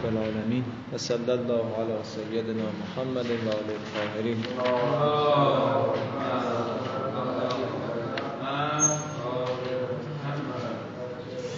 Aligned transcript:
رب 0.00 0.16
العالمین 0.16 0.64
و 0.92 0.98
صلی 0.98 1.30
الله 1.30 1.52
علی 1.54 1.92
سیدنا 2.02 2.64
محمد 2.80 3.26
و 3.26 3.48
آل 3.48 3.70
الطاهرین. 3.76 4.36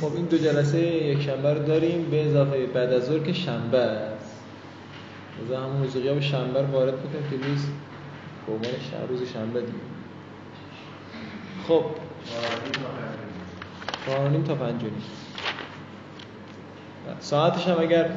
خب 0.01 0.17
این 0.17 0.25
دو 0.25 0.39
جلسه 0.39 0.79
یک 0.79 1.23
شنبه 1.23 1.55
رو 1.55 1.63
داریم 1.63 2.11
به 2.11 2.27
اضافه 2.27 2.67
بعد 2.67 2.93
از 2.93 3.05
ظهر 3.05 3.19
که 3.19 3.33
شنبه 3.33 3.79
است. 3.79 4.41
از 5.45 5.59
همون 5.59 5.83
روز 5.83 5.97
قیام 5.97 6.21
شنبه 6.21 6.61
رو 6.61 6.67
وارد 6.67 6.95
بکنیم 6.95 7.31
که 7.31 7.49
نیست. 7.49 7.69
به 8.47 8.53
عنوان 8.53 9.09
روز 9.09 9.33
شنبه 9.33 9.61
دیم 9.61 9.81
خب. 11.69 11.85
چهارانیم 14.07 14.43
تا 14.43 14.55
پنجانیم 14.55 15.03
ساعتش 17.21 17.69
هم 17.69 17.81
اگر 17.81 18.11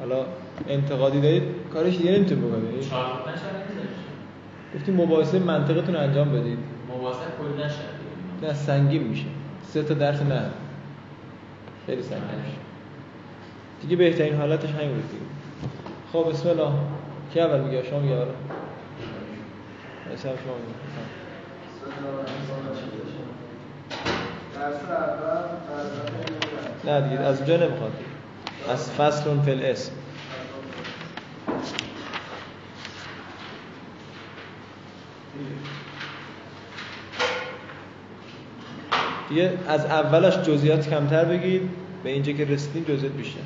حالا 0.00 0.24
انتقادی 0.68 1.20
دارید؟ 1.20 1.42
کارش 1.72 1.96
دیگه 1.96 2.10
نمیتون 2.10 2.40
بکنید 2.40 2.84
گفتی 4.74 4.92
مباحثه 4.92 5.38
منطقتون 5.38 5.96
انجام 5.96 6.32
بدید. 6.32 6.58
مباحثه 6.88 7.18
کل 7.18 7.64
نشه 7.64 7.74
نه 8.42 8.54
سنگین 8.54 9.02
میشه. 9.02 9.26
سه 9.62 9.82
تا 9.82 9.94
درس 9.94 10.22
نه. 10.22 10.42
خیلی 11.86 12.02
سنگین 12.02 12.24
بله. 12.24 12.36
میشه. 12.36 12.56
دیگه 13.82 13.96
بهترین 13.96 14.36
حالتش 14.36 14.70
همین 14.70 14.94
بود 14.94 15.10
دیگه. 15.10 15.24
خب 16.12 16.30
بسم 16.30 16.48
الله. 16.48 16.70
کی 17.32 17.40
اول 17.40 17.60
میگه؟ 17.60 17.82
شما 17.82 17.98
میگه؟ 17.98 18.16
آره. 18.16 18.28
بله، 20.06 20.16
خب. 20.16 20.16
اول 20.16 20.16
بسم 20.16 20.28
الله 20.28 20.38
شما 26.84 26.92
نه 26.92 27.00
دیگه 27.08 27.20
از 27.20 27.38
اونجا 27.38 27.56
نمی‌خواد. 27.56 27.92
دیگه 27.98 28.13
از 28.68 28.90
فصل 28.90 29.40
فی 29.40 29.50
الاسم. 29.50 29.92
دیگه 39.28 39.58
از 39.68 39.84
اولش 39.84 40.34
جزئیات 40.34 40.90
کمتر 40.90 41.24
بگید 41.24 41.70
به 42.04 42.10
اینجا 42.10 42.32
که 42.32 42.44
رسیدیم 42.44 42.84
جزئیات 42.84 43.12
بیشتر. 43.12 43.40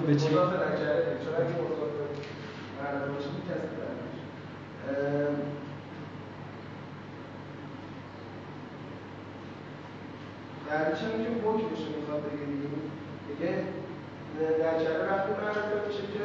خب 0.00 0.06
به 0.06 0.14
چی؟ 0.16 0.28
در 10.68 10.84
هم 10.84 11.24
که 11.24 11.30
بوک 11.42 11.60
بشه 11.70 11.88
می‌خواد 11.96 12.22
بگه 12.26 12.46
دیگه 13.28 13.52
در 14.62 14.74
جره 14.84 15.02
وقتی 15.10 15.30
معرفه 15.40 15.76
میشه 15.86 16.04
که 16.14 16.24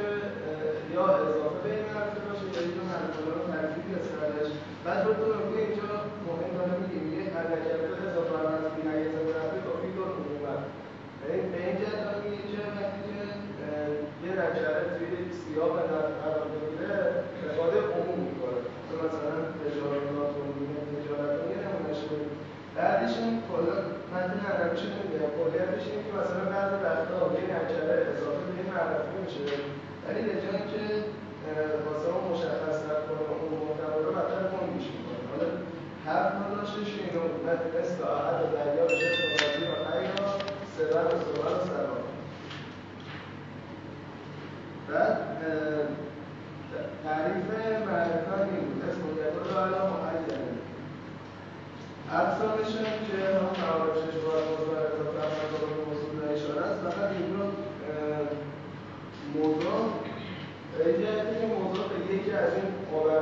یا 0.94 1.06
اضافه 1.08 1.60
به 1.64 1.70
این 1.76 1.86
باشه 2.28 2.46
یا 2.54 2.62
اینو 2.68 2.84
معرفه 2.90 3.20
رو 3.26 3.42
یا 3.92 4.00
سرش. 4.10 4.52
بعد 4.86 5.08
رو 5.08 5.14
ارزان 52.46 52.58
بشن 52.58 52.84
که 53.08 53.18
هم 53.38 53.48
قرار 53.62 53.90
بشه 53.92 54.20
باید 54.26 54.46
مزدر 54.52 54.82
اضافه 54.94 55.20
هم 55.26 55.36
از 55.46 55.52
آقای 55.56 55.76
موضوع 55.86 56.34
اشاره 56.36 56.62
است 56.62 56.82
فقط 56.84 57.10
این 57.12 57.28
موضوع 59.36 59.86
یکی 60.80 61.46
موضوع 61.56 61.86
یکی 62.14 62.32
از 62.32 62.54
این 62.54 62.70
قابل 62.92 63.18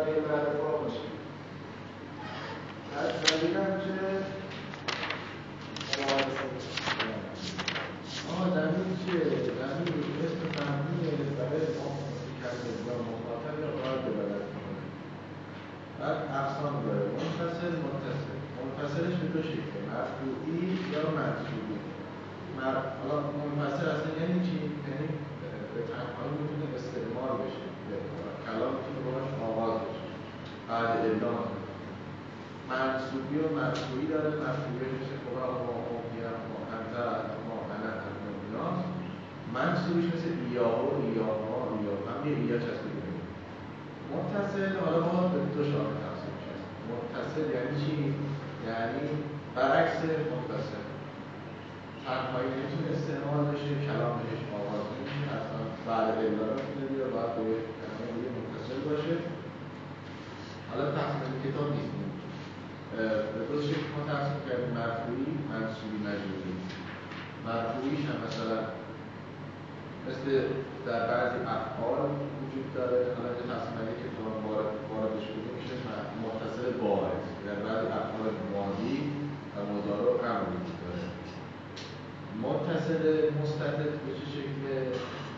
متصل 82.84 83.30
مستتر 83.42 83.72
به 84.06 84.12
چه 84.18 84.26
شکل؟ 84.36 84.64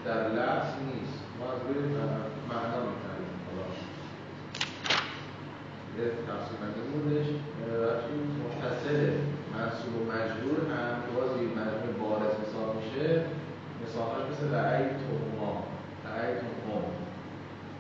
در 0.06 0.22
لفظ 0.38 0.72
نیست. 0.90 1.20
ما 1.40 1.46
از 1.54 1.60
روی 1.68 1.80
معنا 2.50 2.82
یه 5.98 6.06
تقسیم 6.28 6.58
بندی 6.62 6.82
وقتی 7.86 8.14
متصل 8.44 9.02
منصوب 9.54 9.94
و 9.96 10.02
مجبور 10.14 10.58
هم 10.72 10.96
باز 11.16 11.32
یک 11.42 11.52
مجموع 11.60 11.94
بارز 12.02 12.34
حساب 12.44 12.70
میشه. 12.80 13.08
مثالش 13.82 14.26
مثل 14.32 14.56
رعی 14.56 14.86
توما 15.04 15.64
رعی 16.06 16.34
توما 16.42 16.82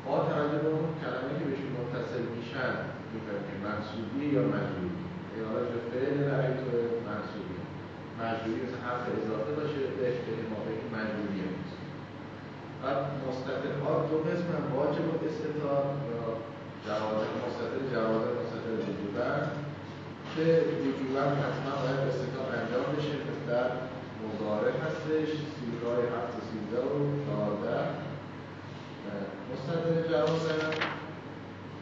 با 0.05 0.15
توجه 0.29 0.59
به 0.63 0.69
اون 0.69 0.89
کلمه 1.01 1.33
که 1.39 1.45
بهشون 1.45 1.71
متصل 1.79 2.23
میشن 2.35 2.73
می‌فهمیم 3.11 3.45
که 3.49 3.55
منصوبی 3.67 4.25
یا 4.35 4.41
مجبوری 4.41 4.95
این 5.35 5.45
حالا 5.45 5.61
جو 5.71 5.79
فعل 5.91 6.17
رعی 6.31 6.53
منصوبی. 7.07 7.64
مجبوری 8.19 8.59
مثل 8.63 8.77
حرف 8.85 9.03
اضافه 9.19 9.51
باشه 9.59 9.81
به 9.97 10.07
ما 10.51 10.59
به 10.65 10.73
مجبوری 10.95 11.41
نیست 11.51 11.77
بعد 12.81 12.99
مستطرها 13.27 13.93
دو 14.09 14.17
قسم 14.27 14.49
واجب 14.75 15.05
و 15.11 15.15
استطاع 15.27 15.83
یا 16.11 16.23
جوازه 16.85 17.27
مستطر 17.45 17.81
جوازه 17.93 18.29
مستطر 18.39 18.73
وجوبا 18.87 19.31
که 20.33 20.45
وجوبا 20.83 21.23
حتما 21.41 21.73
باید 21.83 22.01
استطاع 22.09 22.47
انجام 22.59 22.87
بشه 22.95 23.15
در 23.49 23.69
مضارع 24.23 24.73
هستش 24.85 25.29
سیرهای 25.55 26.03
هفت 26.15 26.33
و 26.37 26.41
سیزده 26.49 26.81
و 26.81 26.97
چهارده. 27.25 27.77
مستطر 29.51 29.95
جوازه 30.11 30.53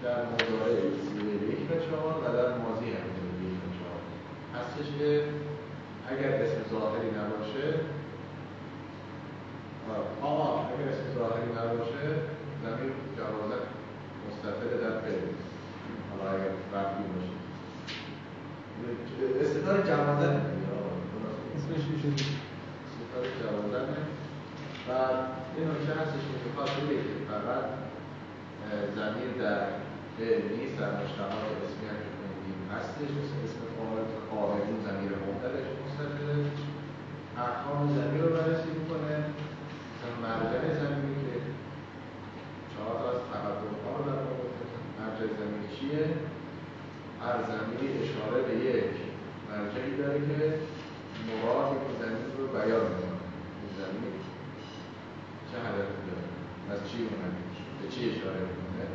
در 0.04 0.22
مضارع 0.34 0.76
سیره 1.08 1.34
یک 1.52 1.72
و 1.72 1.74
چهار 1.86 2.14
و 2.24 2.28
در 2.38 2.50
ماضی 2.64 2.86
هم 2.86 3.08
یک 3.46 3.60
و 3.64 3.70
چهار. 3.78 4.02
هستش 4.56 4.88
که 5.00 5.24
اگر 6.14 6.34
اسم 6.44 6.60
ظاهری 6.72 7.10
نباشه 7.20 7.68
آقا 10.22 10.48
اگر 10.60 10.88
اسم 10.90 11.06
ظاهری 11.18 11.50
نباشه 11.60 12.04
زمین 12.64 12.92
جوازت 13.18 13.66
مستطر 14.26 14.70
در 14.84 15.00
فعل 15.02 15.26
حالا 16.10 16.32
اگر 16.32 16.52
رفتی 16.74 17.04
باشه. 17.12 17.34
استطار 19.42 19.78
جوازت 19.82 20.36
اسمش 21.56 21.84
چی 21.88 21.96
شد؟ 22.02 22.26
استطار 22.86 23.26
جوازت 23.42 23.88
و 24.88 24.92
این 25.56 25.68
نکته 25.70 25.94
هستش 26.02 26.24
که 26.30 26.36
می‌خواد 26.46 26.70
بگه 26.90 27.04
که 27.08 27.16
فقط 27.32 27.66
زمین 28.98 29.32
در 29.44 29.62
فعل 30.18 30.42
نیست 30.58 30.76
در 30.80 30.92
مشتقات 31.02 31.46
اسمی 31.66 31.86
هم 31.92 32.00
که 32.04 32.10
خوندیم 32.18 32.60
هستش 32.76 33.10
مثل 33.20 33.36
اسم 33.46 33.62
فاعل 33.76 34.06
قائلون 34.32 34.80
زمیر 34.88 35.12
مبتدش 35.26 35.68
مستطره 35.94 36.36
احکام 37.46 37.80
زمین 37.98 38.22
رو 38.24 38.30
بررسی 38.36 38.70
می‌کنه 38.80 39.16
مثلا 39.92 40.14
مرجع 40.26 40.62
زمینی 40.82 41.16
که 41.24 41.36
چهار 42.72 42.96
تا 43.02 43.06
از 43.14 43.22
تقدم 43.32 43.76
ها 43.84 43.92
رو 43.98 44.04
در 44.10 44.22
مرجع 45.00 45.28
زمین 45.40 45.64
چیه 45.76 46.04
هر 47.24 47.38
زمینی 47.52 47.88
اشاره 48.02 48.40
به 48.48 48.56
یک 48.70 48.94
مرجعی 49.50 49.98
داره 49.98 50.20
که 50.28 50.40
مراد 51.28 51.70
این 51.72 51.94
زمین 52.02 52.26
رو 52.38 52.48
بیان 52.56 52.86
می‌کنه 52.92 53.20
این 53.62 53.72
زمین 53.80 54.14
چه 55.50 55.58
هدفی 55.66 56.00
داره 56.08 56.26
از 56.74 56.80
چی 56.90 56.98
اومده 57.08 57.40
به 57.80 57.86
چی 57.94 58.02
اشاره 58.12 58.42
می‌کنه 58.50 58.86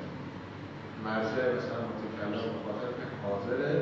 مرجع 1.07 1.45
مثلا 1.57 1.81
متکلم 1.91 2.45
مخاطب 2.57 2.93
که 2.99 3.07
حاضره 3.25 3.73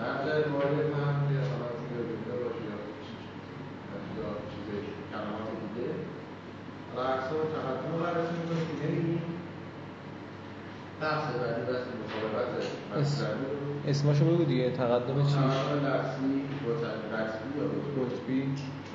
مرجع 0.00 0.48
مورد 0.48 0.76
هم 0.96 1.16
یا 1.34 1.42
حالا 1.50 1.70
یا 1.92 2.02
بوده 2.08 2.34
باشه 2.42 2.62
یا 2.70 2.76
یا 4.18 4.28
چیز 4.50 4.66
کلمات 5.10 5.48
دیگه 5.62 5.88
حالا 6.88 7.08
اقسام 7.08 7.42
تقدم 7.54 7.92
رو 7.92 7.98
بررسی 8.04 8.34
می‌کنه 8.40 8.62
که 8.68 8.86
نمیگیم 8.86 9.22
بحث 11.00 11.24
بعدی 11.40 11.62
بحث 11.68 11.84
مطابقت 12.00 12.52
مصدری 12.96 13.44
اسمشو 14.00 14.24
بگو 14.24 14.44
دیگه 14.44 14.70
تقدم 14.70 15.26
چی؟ 15.26 15.38
لفظی 15.86 16.32
یا 17.56 17.64
رتبی 17.96 18.40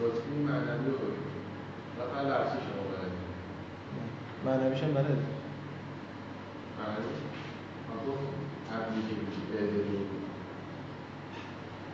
رتبی 0.02 0.36
معنوی 0.48 0.90
و 0.92 2.18
لفظی 2.30 2.60
شما 2.66 2.84
بلد 2.92 3.14
معنویش 4.46 4.84
هم 4.84 4.94
بلد 4.94 5.20
معنوی 6.78 7.16
ما 7.88 7.96
گفت 8.08 8.28
عبدی 8.74 9.02
که 9.08 9.16
بودی 9.16 10.06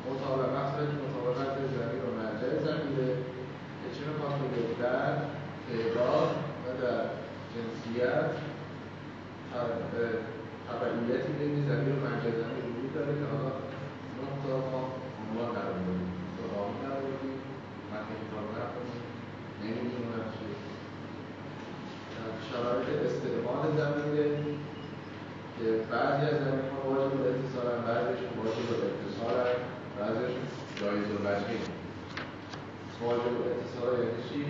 مطابقت 0.09 0.73
مطابقت 1.03 1.55
زمین 1.57 2.01
و 2.07 2.09
مرجع 2.21 2.59
زمینه 2.59 3.07
که 3.81 3.87
چه 3.95 4.01
می‌خواد 4.07 4.39
بگه 4.39 4.81
در 4.81 5.13
تعداد 5.67 6.29
و 6.63 6.81
در 6.81 7.03
جنسیت 7.53 8.31
تبعیتی 10.67 11.31
بین 11.39 11.55
زمین 11.69 11.91
و 11.95 11.99
مرجع 12.05 12.31
زمین 12.41 12.71
وجود 12.71 12.93
داره 12.95 13.13
که 13.19 13.25
حالا 13.31 13.51
نه 14.17 14.27
تا 14.43 14.53
ما 14.71 14.81
عنوان 15.21 15.49
در 15.55 15.69
بودیم 15.75 16.01
تو 16.35 16.43
رامی 16.53 16.77
در 16.83 16.99
بودیم 17.03 17.37
متن 17.91 18.13
کتاب 18.21 18.45
نکنیم 18.57 19.01
نمی‌دونیم 19.61 20.01
اونم 20.03 20.27
چیه 20.35 20.57
شرایط 22.49 22.87
استعمال 23.07 23.63
زمینه 23.79 24.25
که 25.55 25.65
بعضی 25.91 26.23
از 26.31 26.37
زمین 26.45 26.67
ها 26.71 26.79
واجب 26.89 27.13
الاتصال 27.21 27.67
هم 27.73 27.81
بعضیشون 27.89 28.31
واجب 28.39 28.67
الاتصال 28.75 29.35
هم 29.41 29.59
بعضیشون 29.99 30.45
جایز 30.79 31.07
و 31.15 31.17
وجهی 31.25 31.59
واجب 33.01 33.33
الاتصال 33.41 33.91
یعنی 34.01 34.21
چی؟ 34.29 34.41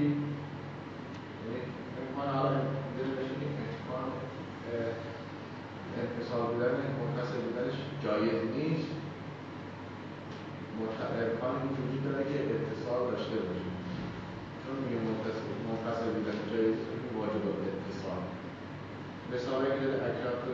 یعنی 1.43 1.59
امکان 1.99 2.29
حالا 2.35 2.59
اینجا 2.85 3.03
نشینیم 3.17 3.53
امکان 3.65 4.05
انفصال 5.99 6.43
بودن 6.51 6.75
منفصل 6.99 7.41
جایز 8.21 8.43
نیست 8.57 8.91
امکان 11.23 11.55
وجود 11.65 12.01
داره 12.05 12.23
که 12.29 12.37
اتصال 12.53 13.01
داشته 13.11 13.37
باشه 13.45 13.69
چون 14.61 14.75
میگه 14.81 14.97
منفصل 15.67 16.07
بودن 16.15 16.37
جایز 16.51 16.79
واجب 17.17 17.43
اتصال. 17.69 18.21
مثال 19.31 19.61
که 19.77 19.87
اکرم 20.07 20.37
تو 20.43 20.51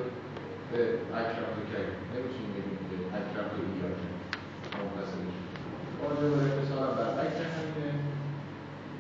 به 0.72 0.82
اکرم 1.20 1.50
تو 1.56 1.62
کرد 1.72 1.90
نمی‌تونیم 2.14 2.52
بگیم 2.56 2.82
که 2.90 2.96
اکرم 3.20 3.48
تو 3.54 3.60
ایار 3.64 3.94
منفصل 4.78 5.22
واجب 6.02 6.32
اتصال 6.48 6.82
هم 6.88 6.94
برعکس 7.00 7.40
همینه. 7.56 7.92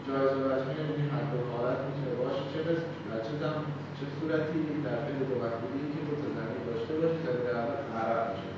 جایز 0.07 0.33
و 0.37 0.39
وجهی 0.47 0.75
یعنی 0.79 1.03
هر 1.13 1.25
دو 1.31 1.39
حالت 1.51 1.79
می‌تونه 1.87 2.11
باشه. 2.19 2.43
چه 2.51 2.59
چه 3.27 3.33
چه 3.97 4.05
صورتی 4.15 4.59
در 4.85 4.97
فعل 5.03 5.19
دو 5.29 5.35
مفعولی 5.43 5.85
که 5.93 5.99
زمین 6.37 6.61
داشته 6.67 6.93
باشه 7.01 7.29
اول 7.59 7.77
عرب 7.99 8.27
باشه 8.29 8.56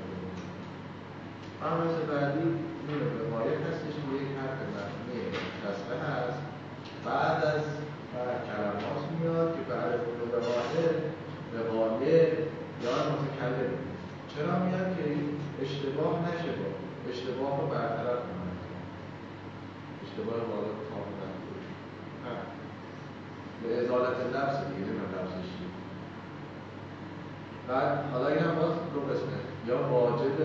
فرمایش 1.60 1.96
بعدی 2.10 2.46
نون 2.86 3.02
وقایع 3.20 3.56
هستش 3.68 3.94
که 4.02 4.10
یک 4.20 4.30
حرف 4.38 4.58
مبنی 4.74 5.20
کسره 5.62 5.98
هست. 6.10 6.40
بعد 7.06 7.44
از 7.44 7.64
کلمات 8.48 9.02
میاد 9.20 9.48
که 9.54 9.62
بعد 9.70 9.88
از 9.96 10.00
نون 10.18 10.30
وقایع 10.36 10.90
وقایع 11.54 12.22
یا 12.84 12.92
متکلم 13.12 13.72
چرا 14.32 14.58
میاد؟ 14.64 14.88
که 14.96 15.04
اشتباه 15.62 16.14
نشه 16.26 16.50
با 16.58 16.68
اشتباه 17.10 17.60
رو 17.60 17.66
برطرف 17.66 18.20
کنه. 18.26 18.52
اشتباه 20.04 20.40
بالا 20.50 20.72
کاملا 20.88 21.28
به 23.62 23.68
ازالت 23.78 24.18
لفظ 24.34 24.56
دیگه 24.68 24.90
نه 24.98 25.04
لفظش 25.12 25.50
بعد 27.68 28.10
حالا 28.12 28.28
این 28.28 28.38
هم 28.38 28.54
باز 28.54 28.72
دو 28.94 29.00
قسمه 29.00 29.49
یا 29.68 29.76
واجب 29.92 30.38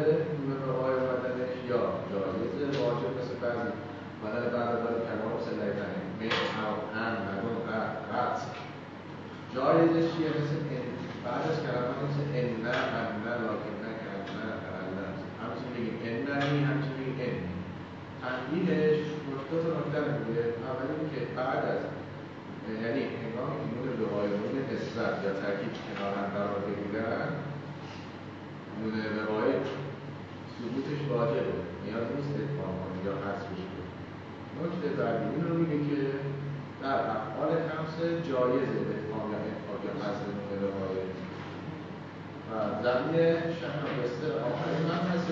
نون 0.47 0.57
رقای 0.69 0.93
اومدنش 0.93 1.53
یا 1.69 1.79
جایز 2.11 2.77
واجب 2.79 3.09
مثل 3.19 3.35
بعضی 3.41 3.71
بدن 4.23 4.45
داره 4.83 4.99
کلام 5.07 5.33
سلای 5.45 5.71
تنه 5.79 5.99
مثل 6.19 6.59
او 6.67 6.75
ان 7.01 7.13
مدون 7.27 7.57
قط 8.11 8.37
جایزش 9.55 10.07
چیه؟ 10.13 10.29
مثل 10.39 10.57
این. 10.71 10.85
بعد 11.25 11.43
از 11.51 11.57
کلمات 11.65 11.97
مثل 12.05 12.23
ان 12.39 12.49
نه 12.65 12.75
من 12.93 13.07
نه 13.25 13.33
لاکن 13.43 13.75
نه 13.83 13.91
کن 14.01 14.33
نه 14.37 14.47
نه 14.97 15.07
همچین 15.41 15.69
میگیم 15.75 15.97
ان 16.07 16.17
نه 16.27 16.65
همچین 16.69 16.93
میگیم 16.99 17.17
ان. 17.25 17.37
تنبیهش 18.21 18.99
نکته 19.31 19.55
تو 19.63 19.69
نکته 19.79 19.99
میگه. 20.25 20.45
اولی 20.69 20.97
که 21.11 21.19
بعد 21.37 21.63
از 21.73 21.81
یعنی 22.83 23.01
هنگامی 23.21 23.55
که 23.61 23.67
نون 23.75 23.87
وقایعون 24.01 24.55
نسبت 24.71 25.13
یا 25.25 25.31
ترکیب 25.41 25.73
کنار 25.85 26.13
هم 26.19 26.27
قرار 26.35 26.59
بگیرن 26.67 27.29
نون 28.77 28.95
وقایع 29.17 29.59
ثبوتش 30.53 30.99
واجبه. 31.11 31.55
نیاز 31.83 32.07
نیست 32.15 32.33
اتمام 32.41 32.75
کنه 32.81 32.97
یا 33.05 33.13
حذفش 33.23 33.61
کنه 33.71 33.89
نکته 34.59 34.87
بعدی 34.99 35.25
این 35.33 35.43
رو 35.47 35.53
میگه 35.61 35.79
که 35.87 35.99
در 36.81 36.99
افعال 37.17 37.51
خمسه 37.67 38.05
جایزه 38.29 38.77
اتمام 38.93 39.25
یا 39.33 39.39
اتفاق 39.49 39.79
یا 39.87 39.93
حذف 40.01 40.21
نون 40.35 40.51
وقایع 40.63 41.05
و 42.49 42.51
زمین 42.85 43.15
شهر 43.59 43.83
آخر 44.49 44.71
من 44.89 45.01
هست 45.11 45.29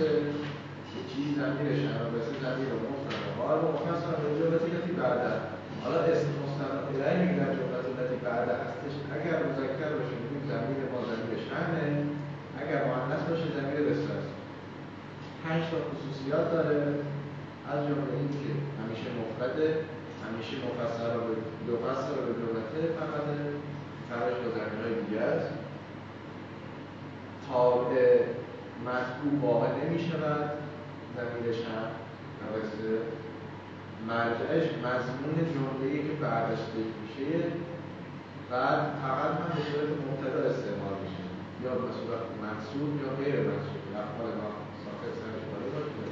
چی؟ 1.10 1.22
زمین 1.40 1.68
شهر 1.84 2.04
بسته 2.14 2.36
زمین 2.46 2.68
رو 2.72 2.78
مفتن 2.88 3.22
حال 3.38 3.60
مفصل 3.76 4.14
به 4.22 4.30
جملتی 4.40 4.70
که 4.88 4.94
بعدا 5.02 5.34
حالا 5.84 6.00
اسم 6.12 6.30
مستند 6.42 6.84
الهی 6.90 7.16
میگه 7.22 7.36
در 7.42 7.52
جملت 7.58 7.86
التي 7.92 8.18
بعد 8.26 8.50
هستش. 8.64 8.94
اگر 9.16 9.38
مذکر 9.48 9.92
باشه 9.98 10.16
میگیم 10.22 10.44
زمین 10.52 10.80
ما 10.92 11.00
زمین 11.10 11.32
شهره. 11.48 11.88
اگر 12.62 12.80
مؤنث 12.90 13.22
باشه 13.30 13.48
بسته 13.90 14.14
است 14.20 14.34
پنج 15.44 15.64
تا 15.72 15.78
خصوصیات 15.90 16.52
داره 16.52 16.80
از 17.72 17.80
جمله 17.88 18.14
این 18.20 18.30
که 18.30 18.52
همیشه 18.80 19.08
مفرده 19.20 19.68
همیشه 20.26 20.56
رو 21.14 21.22
به 21.28 21.36
دو 21.68 21.76
فصل 21.78 22.08
رو 22.16 22.22
به 22.28 22.34
جملته 22.40 22.82
فقط 23.00 23.26
فرش 24.10 24.36
با 24.44 24.50
زمین 24.58 24.80
های 24.84 24.96
دیگه 25.04 25.22
است 25.22 25.50
تابع 27.48 28.22
مطبوع 28.88 29.34
واقع 29.42 29.68
نمی 29.68 30.00
شود 30.00 30.50
زمین 31.16 31.54
شهر 31.54 31.92
نوسته 32.42 32.94
مرجعش 34.08 34.66
مضمون 34.86 35.38
جمله 35.54 36.04
که 36.08 36.14
بعدش 36.22 36.60
ذکر 36.74 36.96
میشه. 37.04 37.44
بعد 38.52 38.80
فقط 39.04 39.32
هم 39.40 39.50
به 39.56 39.62
صورت 39.68 39.90
مبتدا 40.08 40.42
استعمال 40.50 40.96
میشه 41.04 41.24
یا 41.64 41.72
به 41.82 41.92
صورت 42.00 42.24
منصوب 42.54 43.02
یا 43.02 43.10
غیر 43.20 43.36
منصوب 43.50 43.84
افعال 44.04 44.32
ما 44.42 44.50
ساخت 44.84 45.04
سرش 45.20 45.44
بالا 45.52 45.68
باشه 45.74 46.04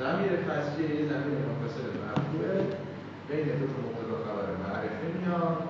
زمیر 0.00 0.32
فصلی 0.46 0.84
یه 0.84 1.04
زمیر 1.12 1.38
منفصل 1.48 1.84
مرفوعه 2.06 2.58
بین 3.28 3.48
دو 3.58 3.66
تا 3.72 3.76
مبتدا 3.84 4.16
خبر 4.26 4.48
معرفه 4.62 5.06
میاد. 5.18 5.68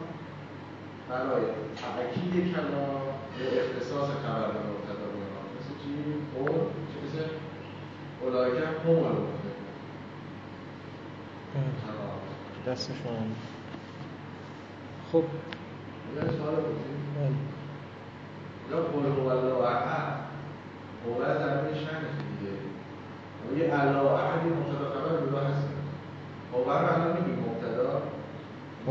برای 1.09 1.45
تأکید 1.77 2.55
کلام 2.55 3.03
به 3.39 3.45
اختصاص 3.61 4.09
خبر 4.25 4.49
به 4.55 4.61
مبتدا 4.71 5.09
میاد. 5.17 5.47
مثل 5.57 5.75
چی؟ 5.83 5.95
خب 6.35 6.55
چی 6.91 6.97
مثل 7.07 7.25
اولایکه 8.23 8.67
هم 8.67 8.75
دست 12.67 12.91
شما 13.03 13.19
خب. 15.13 15.25
یا 18.71 18.77
قول 18.93 19.05
هو 19.07 19.29
الله 19.29 19.67
احد 19.67 20.17
از 21.27 21.39
زمین 21.39 21.75
شنش 21.75 22.15
دیگه 22.29 22.53
یه 23.57 23.81
الله 23.81 24.13
احدی 24.13 24.49
مبتدا 24.49 24.87
خبر 24.95 25.27
جدا 25.27 25.39
هست 25.39 25.69
قول 26.53 26.65
رو 26.65 26.71
الان 26.71 27.17
میگیم 27.17 27.45
مبتدا. 27.49 28.03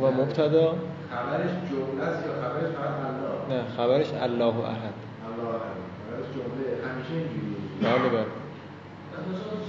و 0.02 0.22
مبتدا؟ 0.22 0.76
خبرش 1.12 1.52
جمله 1.72 2.04
است 2.04 2.26
یا 2.26 2.34
خبرش 2.42 2.72
فقط 2.72 3.00
الله؟ 3.10 3.62
نه 3.62 3.64
خبرش 3.78 4.14
الله 4.14 4.46
احد. 4.46 4.96
الله 5.28 5.50
احد. 5.50 5.78
خبرش 6.08 6.28
جمله 6.36 6.66
همیشه 6.88 7.14
اینجوریه. 7.14 7.56
بله 7.82 8.10
بله. 8.10 8.26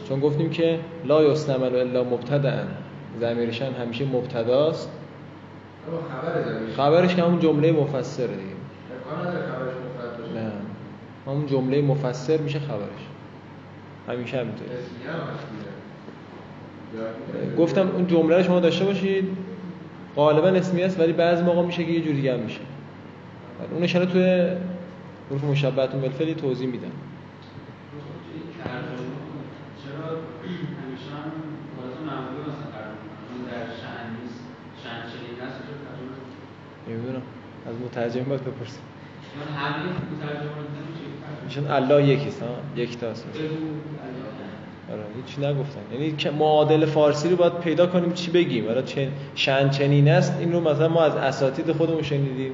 چون 0.09 0.21
گفتیم 0.21 0.51
که 0.51 0.81
لا 1.05 1.23
یستعمل 1.23 1.77
الا 1.77 2.05
مبتدا 2.05 2.53
ضمیرشن 3.21 3.73
همیشه 3.73 4.05
مبتداست. 4.05 4.91
خبرش 6.77 7.15
که 7.15 7.23
همون 7.23 7.39
جمله 7.39 7.73
مفسر 7.73 8.27
دیگه. 8.27 8.57
همون 11.27 11.47
جمله 11.47 11.83
مفسر 11.83 12.37
میشه 12.37 12.59
خبرش 12.59 13.07
همیشه 14.09 14.41
همینطوره 14.41 14.71
گفتم 17.59 17.89
اون 17.89 18.07
جمله 18.07 18.37
رو 18.37 18.43
شما 18.43 18.61
داشته 18.61 18.85
باشید 18.85 19.29
غالبا 20.17 20.49
اسمی 20.49 20.83
است 20.83 21.01
ولی 21.01 21.13
بعضی 21.13 21.43
موقع 21.43 21.63
میشه 21.63 21.85
که 21.85 21.93
یه 21.93 22.01
جوری 22.01 22.17
دیگه 22.17 22.35
هم 22.35 22.41
میشه 22.41 22.61
اونش 23.71 23.97
الان 23.97 24.09
توی 24.09 24.51
حروف 25.31 25.45
مشبهتون 25.45 26.01
بالفعل 26.01 26.35
توضیح 26.35 26.69
میدم 26.69 26.91
نمی‌دونم 36.89 37.23
از 37.67 37.75
مترجم 37.85 38.25
باید 38.25 38.45
بپرسیم 38.45 38.83
چون 41.49 41.71
الله 41.71 42.05
یکیست 42.09 42.43
ها 42.43 42.49
یک 42.77 42.99
تاست. 42.99 43.27
آره 44.93 45.03
هیچ 45.17 45.39
نگفتن. 45.39 45.81
یعنی 45.93 46.13
که 46.17 46.31
معادل 46.31 46.87
فارسی 46.87 47.29
رو 47.29 47.37
باید 47.37 47.59
پیدا 47.59 47.87
کنیم 47.87 48.13
چی 48.13 48.31
بگیم. 48.31 48.69
آره 48.69 48.83
چه 48.83 49.09
شن 49.35 49.71
چنین 49.71 50.09
است 50.09 50.37
این 50.41 50.53
رو 50.53 50.61
مثلا 50.61 50.89
ما 50.89 51.05
از 51.05 51.17
اساتید 51.17 51.73
خودمون 51.73 52.03
شنیدیم. 52.03 52.53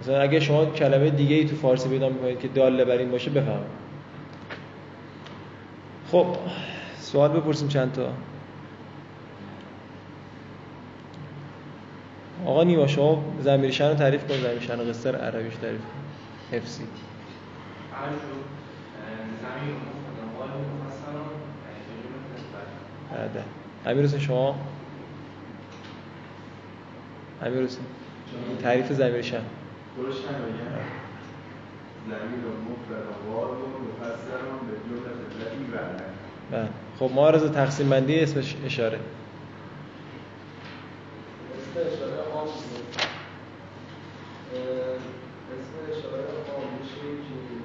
مثلا 0.00 0.20
اگه 0.20 0.40
شما 0.40 0.66
کلمه 0.66 1.10
دیگه 1.10 1.36
ای 1.36 1.44
تو 1.44 1.56
فارسی 1.56 1.88
پیدا 1.88 2.08
می‌کنید 2.08 2.40
که 2.40 2.48
داله 2.48 2.84
بر 2.84 2.96
این 2.98 3.10
باشه 3.10 3.30
بفهم 3.30 3.62
خب 6.12 6.26
سوال 7.00 7.30
بپرسیم 7.30 7.68
چند 7.68 7.92
تا. 7.92 8.08
آقا 12.46 12.64
نیما 12.64 12.86
شما 12.86 13.24
زمیر 13.40 13.70
شن 13.70 13.88
رو 13.88 13.94
تعریف 13.94 14.26
کن. 14.28 14.34
زمیر 14.34 14.60
شن 14.60 14.88
قصه 14.88 15.10
رو 15.10 15.18
عربیش 15.18 15.54
تعریف 15.54 15.80
کن. 15.80 16.56
حفظی 16.56 16.84
بعد 23.12 23.44
امیر 23.86 24.04
حسین 24.04 24.20
شما؟ 24.20 24.54
امیر 27.42 27.64
حسین 27.64 27.84
تعریف 28.62 28.92
زمیر 28.92 29.22
شن 29.22 29.36
درست 29.96 30.18
بگم. 30.18 30.34
زمیر 32.06 32.44
و 32.44 32.50
مفرد 32.66 33.06
و 33.26 33.34
مفسر 33.88 34.40
به 34.66 34.74
جمله 34.88 35.10
بله. 36.52 36.68
خب 36.98 37.10
ما 37.14 37.30
رضا 37.30 37.48
تقسیم 37.48 37.90
بندی 37.90 38.20
اسمش 38.20 38.56
اشاره. 38.66 38.98
اسم 41.54 41.70
اشاره 41.80 42.22
عام 42.34 42.48
اسم 45.52 45.74
اشاره 45.90 46.22
عام 46.52 46.68
میشه 46.80 47.00
که 47.00 47.55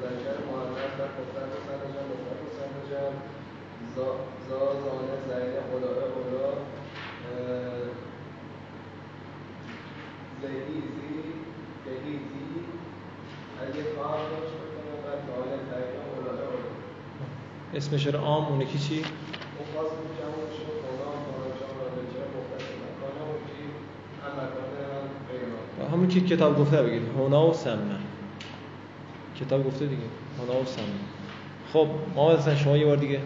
مذکر 0.00 0.38
مؤنث 0.48 0.94
و 0.98 1.02
مفرد 1.16 1.50
مسنجا 1.56 2.02
مفرد 2.10 2.40
مسنجا 2.46 3.04
زا 3.94 4.08
زانه 4.48 5.16
زینه 5.26 5.60
غلاه 5.70 6.00
غلا 6.14 6.50
زهی 10.42 10.80
زی 10.94 11.12
بهی 11.84 12.16
زی. 12.30 12.46
اگه 13.62 13.82
خواهم 13.94 14.24
داشت 14.30 14.54
بکنم 14.60 14.96
و 15.04 15.08
زانه 15.26 15.56
زینه 15.68 16.00
غلاه 16.12 16.36
غلا 16.36 16.70
اسم 17.74 17.94
اشاره 17.94 18.18
عام 18.18 18.44
اونه 18.52 18.64
کی 18.64 18.78
چی؟ 18.78 18.94
اون 18.94 19.66
خاص 19.74 19.90
میشه 20.04 20.22
همون 20.26 20.48
شد 20.56 20.76
غلام 20.84 21.18
کنم 21.26 21.50
جان 21.60 21.74
را 21.80 21.86
به 21.94 22.02
جای 22.12 22.28
مفرد 22.36 22.66
مکانه 22.84 23.22
اون 23.28 23.40
که 23.46 23.56
هم 24.22 24.32
مکانه 24.32 25.92
هم 25.92 26.08
که 26.08 26.20
کتاب 26.20 26.58
گفته 26.58 26.82
بگید. 26.82 27.02
هنا 27.18 27.46
و 27.50 27.54
سمه 27.54 28.00
کتاب 29.40 29.66
گفته 29.66 29.86
دیگه. 29.86 30.02
و 30.62 30.64
سمه 30.64 30.84
خب 31.72 31.88
ما 32.16 32.36
مثلا 32.36 32.54
شما 32.56 32.76
یه 32.76 32.86
بار 32.86 32.96
دیگه. 32.96 33.20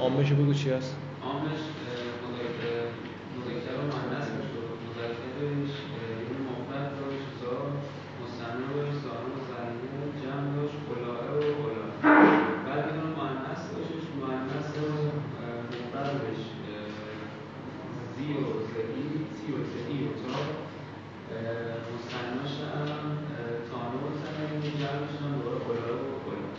عامش 0.00 0.32
بگو 0.32 0.54
چی 0.54 0.70
هست. 0.70 0.96
می‌شد 3.50 4.66
مذکرش 4.86 5.70
اه، 5.96 6.20
یه 6.20 6.24
دونه 6.28 6.50
مفرد 6.50 6.90
داشت 7.00 7.28
زا 7.42 7.56
مصنع 8.20 8.66
داشت 8.74 8.98
سالم 9.02 9.30
و 9.36 9.38
زنیه 9.48 10.02
جمع 10.22 10.48
داشت 10.56 10.78
خلاعه 10.86 11.30
و 11.36 11.42
خلاعه 11.60 11.92
بعد 12.66 12.86
یه 12.86 12.92
دونه 12.96 13.10
مؤنث 13.18 13.62
داشتش 13.72 14.04
مؤنث 14.20 14.68
رو 14.78 14.92
اه، 14.96 15.62
مفردش 15.80 16.42
اه، 16.50 16.90
زی 18.14 18.28
و 18.42 18.46
زئی 18.72 19.06
سی 19.36 19.46
و 19.56 19.58
زئی 19.72 19.98
و 20.06 20.10
تا 20.22 20.38
اه، 20.40 21.78
مصنعش 21.92 22.54
هم 22.74 23.08
اه، 23.34 23.56
تانه 23.68 23.98
و 24.04 24.08
زنیه 24.22 24.70
جمعش 24.80 25.14
هم 25.22 25.30
دوباره 25.36 25.58
خلاعه 25.66 25.96
و 26.08 26.12
خلاعه 26.24 26.54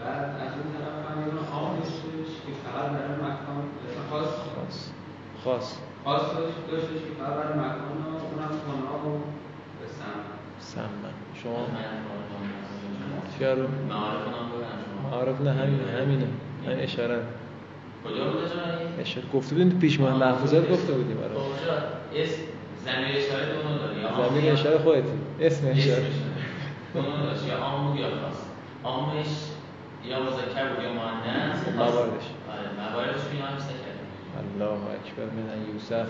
بعد 0.00 0.24
از 0.44 0.52
اون 0.58 0.68
طرف 0.74 0.98
هم 1.08 1.16
یه 1.20 1.26
دونه 1.30 1.44
عام 1.54 1.76
داشتش 1.80 2.32
که 2.44 2.52
فقط 2.64 2.88
برای 2.94 3.16
مکان 3.26 3.64
خاص 4.10 4.32
خاص 4.54 4.78
خاص 5.44 5.68
خاص 6.04 6.22
داشت- 6.36 6.66
داشتش 6.70 7.00
که 7.06 7.12
فقط 7.18 7.34
برای 7.38 7.54
مکان 7.64 7.96
و 8.04 8.08
اونم 8.30 8.54
خانه 8.66 9.08
و 9.14 9.18
سمن 9.98 10.24
سمه 10.60 11.10
شما 11.42 11.60
من 11.66 13.27
چیا 13.38 13.52
رو 13.54 13.62
معارف 15.10 15.40
نه 15.40 15.52
همینه 15.52 16.02
همینه. 16.02 16.26
این 16.68 16.80
اشاره. 16.80 17.18
کجا 18.04 18.24
بود 18.30 18.44
اشاره؟ 18.44 18.78
اشاره. 19.00 19.26
گفته 19.34 19.54
بودیم 19.54 19.78
پیش 19.78 20.00
ماه 20.00 20.18
محفوظات 20.18 20.70
گفته 20.70 20.92
بودیم 20.92 21.16
برای. 21.16 21.34
خب 21.34 21.40
اسم 22.16 22.42
زمیر 22.84 23.16
اشاره 23.16 23.46
دو 23.46 23.68
نوع 23.68 23.78
داره. 23.78 24.00
یا 24.00 24.08
عام 24.08 24.28
زمین 24.28 24.52
اشاره 24.52 24.78
خودتی. 24.78 25.08
اسم 25.40 25.66
اشاره. 25.66 25.92
اشاره. 25.92 26.04
دو 26.94 27.02
نوع 27.02 27.22
داشت 27.22 27.46
یا 27.46 27.54
بود 27.88 28.00
یا 28.00 28.06
خاص. 28.06 28.38
عامش 28.84 29.26
یا 30.04 30.22
مذکر 30.22 30.68
بود 30.74 30.84
یا 30.84 30.92
مؤنث 30.92 31.64
خب، 31.64 31.76
مواردش. 31.76 32.26
آره 32.52 32.90
مواردش 32.90 33.20
رو 33.32 33.46
هم 33.46 33.58
الله 34.54 34.70
اکبر 34.72 35.24
من 35.36 35.74
یوسف. 35.74 36.06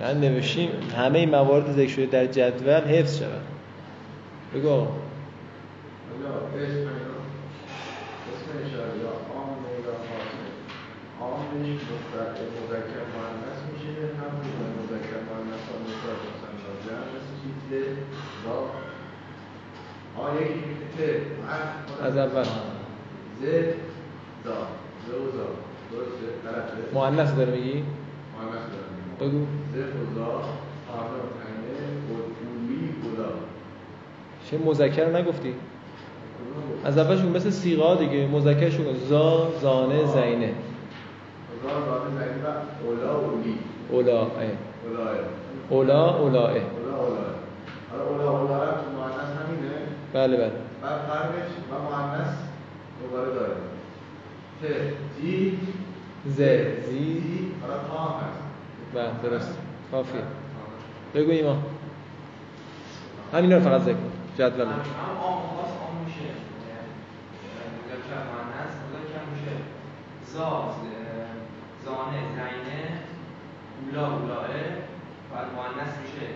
من 0.00 0.20
نوشتیم. 0.20 0.70
همه 0.96 1.18
این 1.18 1.30
موارد 1.30 1.72
ذکر 1.72 1.88
شده 1.90 2.06
در 2.06 2.26
جدول 2.26 2.80
حفظ 2.80 3.18
شود. 3.18 3.42
بگو 4.54 4.70
آقا. 4.70 5.09
حالا 6.24 6.40
اسم 8.34 8.50
اشاره 8.64 8.94
یا 9.04 9.12
عام 9.34 9.60
یا 9.86 9.94
خاصه 10.06 10.46
مفرد 11.90 12.36
مذکر 12.56 13.04
مؤنث 13.14 13.58
میشه 13.72 13.92
هم 14.20 14.32
مذکر 14.78 15.20
مؤنث 15.28 15.62
ها 15.68 15.74
جمع 16.86 17.06
مثل 17.14 17.32
چیز 17.40 17.88
را 18.46 18.70
آ 20.16 20.34
یکی 20.34 20.54
میگه 20.54 20.86
ت. 20.96 20.98
از 22.02 22.16
اول. 22.16 22.44
ز 23.40 23.44
زا 24.44 24.58
ز 25.06 25.14
و 25.14 25.30
زا 25.36 25.46
درسته؟ 25.92 26.26
غلطه. 26.44 26.94
مؤنث 26.94 27.34
داره 27.34 27.52
میگی؟ 27.52 27.84
مؤنث 28.36 28.64
دارم 28.72 28.92
بگو. 29.20 29.46
ز 29.74 29.76
و 29.78 30.14
زا 30.14 30.30
و 30.30 31.20
تنه 31.40 31.80
چه 34.50 34.58
مذکر 34.58 35.16
نگفتی؟ 35.16 35.54
از 36.84 36.98
اولشون 36.98 37.28
مثل 37.28 37.50
سیغه 37.50 37.82
ها 37.82 37.94
دیگه 37.94 38.26
مذکرشون. 38.26 38.86
زا 39.08 39.48
زانه 39.60 40.06
زینه. 40.06 40.54
زا 41.62 41.70
زانه 41.86 42.26
و 42.44 42.86
اولا 42.86 43.10
اولی 43.12 43.58
اولا 43.90 44.20
اولا 45.70 46.48
اولا 48.00 48.30
اولا 48.30 48.54
هم 48.54 48.74
تو 48.74 48.90
مؤنث 48.96 49.30
همینه. 49.40 49.76
بله 50.12 50.36
بله. 50.36 50.52
بعد 50.82 51.00
فرقش 51.08 51.50
و 51.70 51.72
مؤنث 51.82 52.32
دوباره 53.02 53.34
داره. 53.34 53.52
ت 54.62 54.64
جی 55.20 55.58
ز 56.26 56.36
زی 56.90 57.22
حالا 57.62 57.74
تا 57.74 58.02
هست. 58.18 58.42
بله 58.94 59.30
درست. 59.30 59.58
کافیه. 59.92 60.22
بگو 61.14 61.30
ایمان. 61.30 61.58
همینا 63.32 63.56
رو 63.56 63.62
فقط 63.62 63.80
ذکر. 63.80 63.96
جدول 64.38 64.60
هم 64.60 64.68
عام 65.22 65.36
و 65.36 65.48
خاص 65.56 65.72
عام 65.82 65.94
میشه 66.06 66.30
مذکر 67.86 68.20
مؤنث 68.32 68.72
مذکر 68.92 69.22
میشه 69.32 69.54
زا 70.34 70.74
ز- 70.82 71.84
زانه 71.84 72.20
زینه 72.34 72.98
اولا 73.86 74.06
اولاه 74.06 74.46
بعد 75.34 75.46
مؤنث 75.54 75.92
میشه 76.02 76.26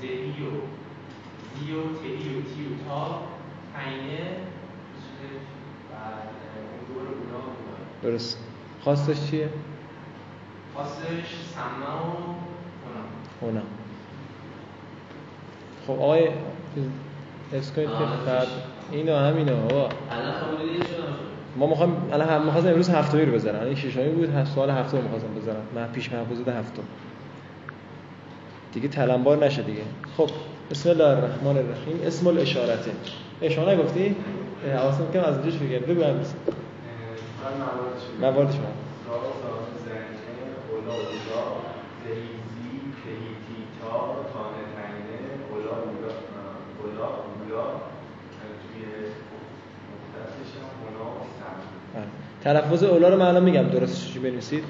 زهی 0.00 0.46
و 0.46 0.50
زی 1.60 1.72
و 1.72 1.82
تهی 2.02 2.38
و 2.38 2.42
تی 2.42 2.64
و 2.66 2.88
تا 2.88 3.20
اون 6.24 6.86
دوباره 6.88 7.08
اولا 7.08 8.10
درست. 8.12 8.38
خواستش 8.84 9.30
چیه؟ 9.30 9.48
خاصش 10.76 11.34
سمه 11.54 11.86
و 11.86 12.34
اونا. 13.40 13.60
خب 15.86 15.90
آقای 15.92 16.28
حس 17.52 17.72
کنید 17.72 17.88
که 17.88 17.94
آه، 17.94 18.16
فرد 18.26 18.48
اینا 18.92 19.18
همینا 19.18 19.56
بابا. 19.56 19.88
الان 20.10 20.32
خب 20.32 20.62
دیده 20.72 20.84
شده 20.84 21.02
ما 21.56 21.66
می‌خوام 21.66 22.08
الان 22.12 22.28
هم 22.28 22.48
امروز 22.48 22.88
هفتمی 22.90 23.24
رو 23.24 23.32
بزنم 23.32 23.64
این 23.64 23.74
ششمی 23.74 24.08
بود 24.08 24.44
سوال 24.44 24.70
هفتم 24.70 24.98
می‌خواستم 24.98 25.34
بزنم 25.40 25.62
من 25.74 25.86
پیش 25.92 26.12
محفوظه 26.12 26.50
هفتم. 26.52 26.82
دیگه 28.72 28.88
تلمبار 28.88 29.44
نشه 29.46 29.62
دیگه. 29.62 29.82
خب 30.16 30.30
بسم 30.70 30.90
الله 30.90 31.04
الرحمن 31.04 31.56
الرحیم. 31.56 32.00
اسم 32.06 32.26
الاشارته 32.26 32.90
اشاره 33.42 33.72
نگفتی؟ 33.72 34.16
اه، 34.66 34.72
حواسم 34.76 35.12
کم 35.12 35.20
از 35.20 35.38
اینجاش 35.38 35.60
بگم. 35.60 35.78
بگو 35.78 36.04
هم. 36.04 36.18
بسم 36.20 36.34
بعد 37.42 37.52
مواردش 37.56 38.04
موارد 38.20 38.52
شما. 38.52 38.72
تا 43.80 43.90
تانه 44.32 44.62
تنگه 44.76 45.18
اولا 45.50 45.70
اولا 45.70 46.12
اولا 46.80 47.06
اولا 47.06 47.64
توی 48.62 48.84
مختلفش 49.90 50.50
هم 50.58 50.68
اونا 50.82 51.10
سمت 51.38 51.66
بله. 51.94 52.33
تلفظ 52.44 52.82
اولا 52.82 53.08
رو 53.08 53.16
من 53.16 53.26
الان 53.26 53.44
میگم. 53.44 53.62
درست 53.62 54.06
چجوری 54.08 54.30
بنویسید؟ 54.30 54.64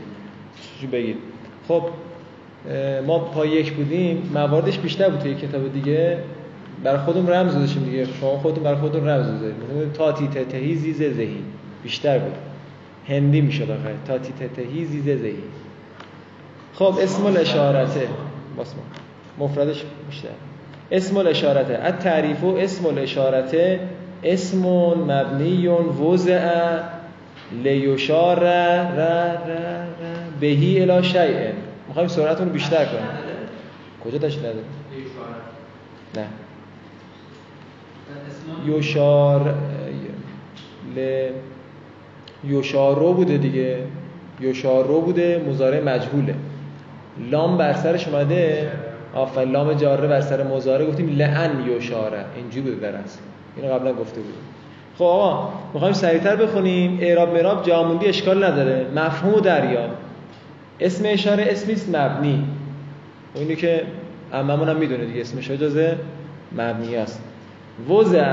چجوری 0.79 0.93
بگید؟ 0.93 1.17
خب 1.69 1.83
ما 3.07 3.19
پای 3.19 3.49
یک 3.49 3.73
بودیم. 3.73 4.31
مواردش 4.35 4.79
بیشتر 4.79 5.09
بود 5.09 5.21
توی 5.21 5.35
کتاب 5.35 5.73
دیگه. 5.73 6.19
برای 6.85 6.99
خودمون 6.99 7.29
رمز 7.31 7.55
داشتیم 7.55 7.85
دیگه. 7.85 8.05
شما 8.21 8.39
خودتون 8.39 8.65
برای 8.65 8.77
خودتون 8.77 9.09
رمز 9.09 9.27
دادید 9.27 9.55
مثلا 9.57 9.93
تا 9.95 10.13
تی 10.13 10.27
ت 10.29 10.49
تهی 10.49 10.75
زی 10.75 10.93
زهی 10.93 11.39
بیشتر 11.83 12.19
بود. 12.19 12.35
هندی 13.09 13.41
می‌شد 13.41 13.71
آخه. 13.71 13.95
تا 14.07 14.19
تی 14.19 14.33
ت 14.33 14.53
تهی 14.53 14.85
زی 14.85 15.03
زهی 15.03 15.37
خب 16.75 16.95
اسم 17.03 17.27
الاشارته. 17.27 18.09
باسم 18.57 18.77
مفردش 19.39 19.85
بیشتر. 20.11 20.29
اسم 20.91 21.17
الاشارته. 21.17 21.79
التعریف 21.83 22.45
اسم 22.45 22.87
الاشارته. 22.87 23.81
اسم 24.25 24.59
مبنی 24.59 25.69
وضع 25.69 26.79
لیشار 27.53 28.39
ر 28.41 28.47
ر 28.97 29.01
ر 29.01 29.85
بهی 30.41 30.91
الی 30.91 31.03
شیء. 31.09 31.53
می‌خوایم 31.89 32.09
سرعتون 32.09 32.47
رو 32.47 32.53
بیشتر 32.53 32.85
کنیم. 32.85 33.09
کجا 34.05 34.19
داشت 34.19 34.39
نداره 34.39 34.55
نه. 36.17 36.27
یوشار 38.67 39.55
ل 40.97 41.29
یوشارو 42.45 43.13
بوده 43.13 43.37
دیگه. 43.37 43.79
یوشارو 44.41 45.01
بوده 45.01 45.45
مضارع 45.49 45.81
مجهوله. 45.81 46.35
لام 47.31 47.59
بر 47.59 47.73
سرش 47.73 48.09
اومده. 48.09 48.71
آفر 49.15 49.45
لام 49.45 49.73
جاره 49.73 50.09
بر 50.09 50.21
سر 50.21 50.43
مضارع. 50.43 50.87
گفتیم 50.87 51.09
لعن 51.17 51.67
یوشاره. 51.67 52.25
اینجوری 52.37 52.71
بوده 52.71 52.91
در 52.91 52.99
اصل 52.99 53.19
اینو 53.57 53.75
قبلا 53.75 53.93
گفته 53.93 54.21
بودیم. 54.21 54.35
خب 54.99 55.05
آقا 55.05 55.53
می‌خوایم 55.75 55.95
سریعتر 55.95 56.37
بخونیم. 56.37 56.99
اعراب 57.01 57.35
مراب 57.35 57.67
جاموندی 57.67 58.07
اشکال 58.07 58.45
نداره. 58.45 58.87
مفهوم 58.97 59.35
و 59.35 59.41
دریاب 59.41 59.91
اسم 60.81 61.05
اشاره 61.07 61.47
اسمی 61.49 61.73
است 61.73 61.89
مبنی. 61.97 62.45
و 63.35 63.39
اینو 63.39 63.55
که 63.55 63.83
عممون 64.33 64.69
هم 64.69 64.77
می‌دونه 64.77 65.05
دیگه 65.05 65.21
اسم 65.21 65.39
اشاره 65.39 65.59
جزء 65.59 65.93
مبنی 66.53 66.97
است. 66.97 67.23
وضع 67.91 68.25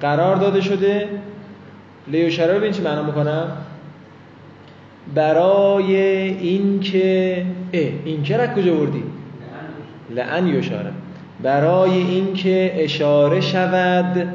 قرار 0.00 0.36
داده 0.36 0.60
شده. 0.60 1.08
لیوشاره 2.08 2.52
رو 2.52 2.58
ببین 2.58 2.72
چی 2.72 2.82
معنا 2.82 3.02
می‌کنم 3.02 3.48
برای 5.14 5.96
اینکه 6.28 7.46
اه 7.72 7.80
این 8.04 8.22
که 8.22 8.36
از 8.36 8.48
کجا 8.56 8.74
بردی؟ 8.74 9.02
لعن. 10.10 10.46
یشاره 10.46 10.90
برای 11.42 11.90
اینکه 11.90 12.72
اشاره 12.74 13.40
شود 13.40 14.28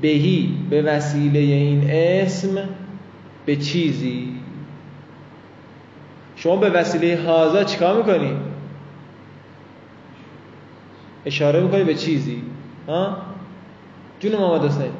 بهی 0.00 0.54
به 0.70 0.82
وسیله 0.82 1.38
این 1.38 1.90
اسم 1.90 2.68
به 3.46 3.56
چیزی 3.56 4.28
شما 6.36 6.56
به 6.56 6.70
وسیله 6.70 7.18
هازا 7.26 7.64
چیکار 7.64 7.96
می‌کنی؟ 7.96 8.36
اشاره 11.26 11.60
می‌کنی 11.60 11.84
به 11.84 11.94
چیزی 11.94 12.42
ها؟ 12.88 13.16
جون 14.20 14.32
محمد 14.32 14.64
حسین 14.64 14.90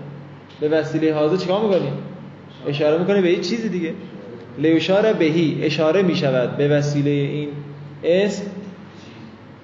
به 0.61 0.69
وسیله 0.69 1.15
هازا 1.15 1.37
چیکار 1.37 1.63
می‌کنی؟ 1.63 1.93
اشاره 2.69 2.99
می‌کنی 2.99 3.21
به 3.21 3.31
یه 3.31 3.41
چیزی 3.41 3.69
دیگه 3.69 3.95
لیوشار 4.59 5.13
بهی 5.13 5.59
اشاره 5.63 6.03
می‌شود 6.03 6.57
به 6.57 6.69
وسیله 6.69 7.11
این 7.11 7.49
اسم 8.05 8.45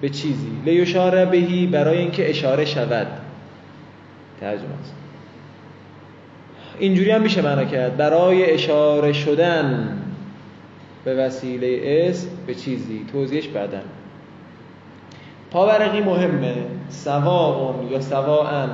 به 0.01 0.09
چیزی 0.09 0.51
لیوشار 0.65 1.25
بهی 1.25 1.67
برای 1.67 1.99
اینکه 1.99 2.31
اشاره 2.31 2.65
شود 2.65 3.07
ترجمه 4.41 4.75
است 4.83 5.04
اینجوری 6.79 7.11
هم 7.11 7.23
میشه 7.23 7.43
معنا 7.43 7.65
کرد. 7.65 7.97
برای 7.97 8.53
اشاره 8.53 9.13
شدن 9.13 9.99
به 11.05 11.15
وسیله 11.15 11.81
اسم 11.85 12.29
به 12.47 12.55
چیزی 12.55 13.07
توضیحش 13.13 13.49
بعدن 13.49 13.83
پاورقی 15.51 16.01
مهمه. 16.01 16.55
سواء 16.89 17.75
یا 17.91 18.01
سواء 18.01 18.67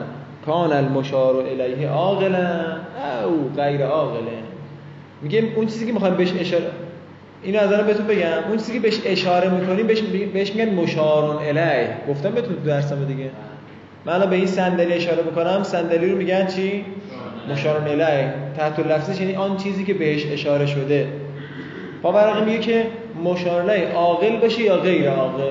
کان 0.47 0.73
المشار 0.73 1.37
الیه 1.37 1.89
عاقلا. 1.89 2.77
او 3.25 3.51
غیر 3.57 3.85
عاقله. 3.85 4.43
میگه 5.23 5.53
اون 5.57 5.67
چیزی 5.67 5.87
که 5.87 5.93
می‌خوایم 5.93 6.15
بهش 6.15 6.33
اشاره 6.39 6.71
اینو 7.43 7.59
از 7.59 7.73
الان 7.73 7.87
بهتون 7.87 8.07
بگم. 8.07 8.49
اون 8.49 8.57
چیزی 8.57 8.73
که 8.73 8.81
بهش 8.81 9.01
اشاره 9.05 9.49
می‌کنیم 9.49 9.87
بهش, 9.87 10.01
بهش 10.33 10.55
میگن 10.55 10.75
مشارون 10.75 11.37
الیه. 11.37 11.97
گفتم 12.09 12.31
بهتون 12.31 12.57
تو 12.89 13.05
دیگه. 13.05 13.31
من 14.05 14.31
به 14.31 14.37
این 14.37 14.47
صندلی 14.47 14.93
اشاره 14.93 15.23
بکنم 15.23 15.63
صندلی 15.63 16.09
رو 16.11 16.17
میگن 16.17 16.47
چی؟ 16.47 16.85
مشارون 17.49 17.89
الیه 17.89 18.35
تحت 18.57 18.79
لفظش 18.79 19.21
یعنی 19.21 19.37
آن 19.37 19.57
چیزی 19.57 19.85
که 19.85 19.95
بهش 19.95 20.27
اشاره 20.27 20.67
شده. 20.67 21.09
پاورقی 22.03 22.45
میگه 22.45 22.59
که 22.59 22.87
مشار 23.25 23.71
الیه 23.71 23.89
عاقل 23.93 24.37
باشه 24.37 24.63
یا 24.63 24.77
غیر 24.77 25.11
عاقل؟ 25.11 25.43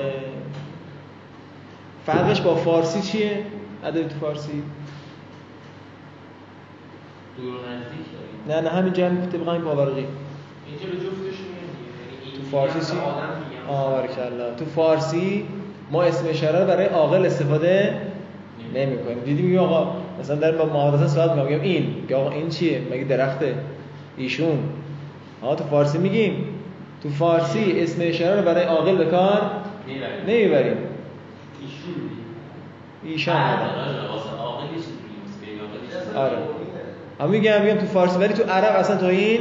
فرقش 2.06 2.40
با 2.40 2.54
فارسی 2.54 3.00
چیه؟ 3.02 3.30
ادبی 3.84 4.04
تو 4.04 4.18
فارسی. 4.20 4.62
دور 7.36 7.54
نزدیک 7.54 8.06
نه 8.48 8.60
نه 8.60 8.70
همین 8.70 8.92
جمع 8.92 9.26
طبق 9.26 9.48
همین 9.48 9.60
پاورقی 9.60 9.90
اینجا 9.90 10.86
به 10.92 10.96
جفتش 10.96 11.38
میگه 12.24 12.36
تو 12.36 12.42
فارسی 12.50 12.96
آه 13.68 14.06
تو 14.58 14.64
فارسی 14.64 15.46
ما 15.90 16.02
اسم 16.02 16.24
اشاره 16.28 16.64
برای 16.64 16.86
عاقل 16.86 17.26
استفاده 17.26 18.00
نمی 18.74 18.98
کنیم 18.98 19.18
دیدیم 19.24 19.44
میگه 19.44 19.60
آقا 19.60 19.92
مثلا 20.20 20.36
در 20.36 20.52
با 20.52 20.64
محادثه 20.64 21.08
صحبت 21.08 21.30
میگم 21.30 21.60
این 21.60 21.94
میگه 22.02 22.16
آقا 22.16 22.30
این 22.30 22.48
چیه؟ 22.48 22.80
مگه 22.90 23.04
درخته؟ 23.04 23.54
ایشون. 24.16 24.58
ها 25.42 25.54
تو 25.54 25.64
فارسی 25.64 25.98
میگیم. 25.98 26.44
تو 27.02 27.08
فارسی 27.08 27.74
اسم 27.76 28.02
اشاره 28.04 28.40
رو 28.40 28.46
برای 28.46 28.64
عاقل 28.64 28.96
به 28.96 29.04
کار 29.04 29.42
می‌بریم 29.86 30.26
نمی‌بریم. 30.26 30.76
ایشون 31.60 31.94
ایشان. 33.04 33.36
آره 36.16 36.36
هم 37.20 37.30
میگم 37.30 37.62
میگم 37.62 37.78
تو 37.78 37.86
فارسی 37.86 38.18
ولی 38.18 38.34
تو 38.34 38.42
عرب 38.42 38.76
اصلا 38.76 38.96
تو 38.96 39.06
این 39.06 39.40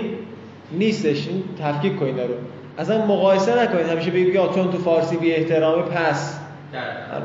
نیستش. 0.71 1.27
این 1.27 1.43
تفکیک 1.63 1.99
کنید 1.99 2.19
رو. 2.19 2.33
اصلا 2.77 3.05
مقایسه 3.05 3.63
نکنید. 3.63 3.85
همیشه 3.85 4.11
بگید 4.11 4.33
که 4.33 4.39
چون 4.55 4.71
تو 4.71 4.77
فارسی 4.77 5.17
بی 5.17 5.31
احترامی 5.31 5.83
پس 5.83 6.39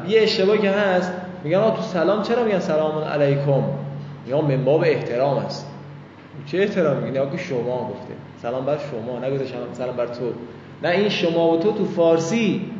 یه 0.08 0.22
اشتباهی 0.22 0.58
که 0.58 0.70
هست 0.70 1.12
میگن 1.44 1.58
آه 1.58 1.76
تو 1.76 1.82
سلام 1.82 2.22
چرا 2.22 2.44
میگن 2.44 2.58
سلام 2.58 3.04
علیکم؟ 3.04 3.62
یا 4.26 4.40
من 4.40 4.64
باب 4.64 4.80
احترام 4.80 5.38
است. 5.38 5.70
چه 6.46 6.58
احترام 6.58 6.96
میگن 6.96 7.30
که 7.30 7.36
شما 7.36 7.90
گفته. 7.90 8.14
سلام 8.42 8.64
بر 8.64 8.78
شما 8.78 9.18
شما- 9.44 9.74
سلام 9.74 9.96
بر 9.96 10.06
تو. 10.06 10.32
نه 10.82 10.88
این 10.88 11.08
شما 11.08 11.48
و 11.48 11.60
تو 11.60 11.72
تو 11.72 11.84
فارسی 11.84 12.70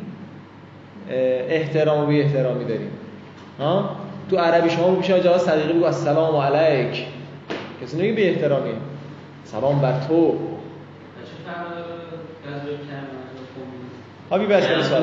احترام 1.49 2.03
و 2.03 2.05
بی 2.05 2.21
احترامی 2.21 2.65
داریم. 2.65 2.89
ها؟ 3.59 3.89
تو 4.29 4.37
عربی 4.37 4.69
شما 4.69 4.95
پیش 4.95 5.11
آقا 5.11 5.37
صدیقی 5.37 5.73
بگو 5.73 5.85
السلام 5.85 6.35
علیک. 6.35 7.05
کسی 7.81 7.97
نمیگه 7.97 8.13
بی 8.13 8.29
احترامی. 8.29 8.71
سلام 9.43 9.79
بر 9.79 9.99
تو؟ 10.07 10.35
ها 14.31 14.37
بی 14.37 14.45
بس 14.45 14.67
کلاس 14.67 14.91
بس 14.91 14.97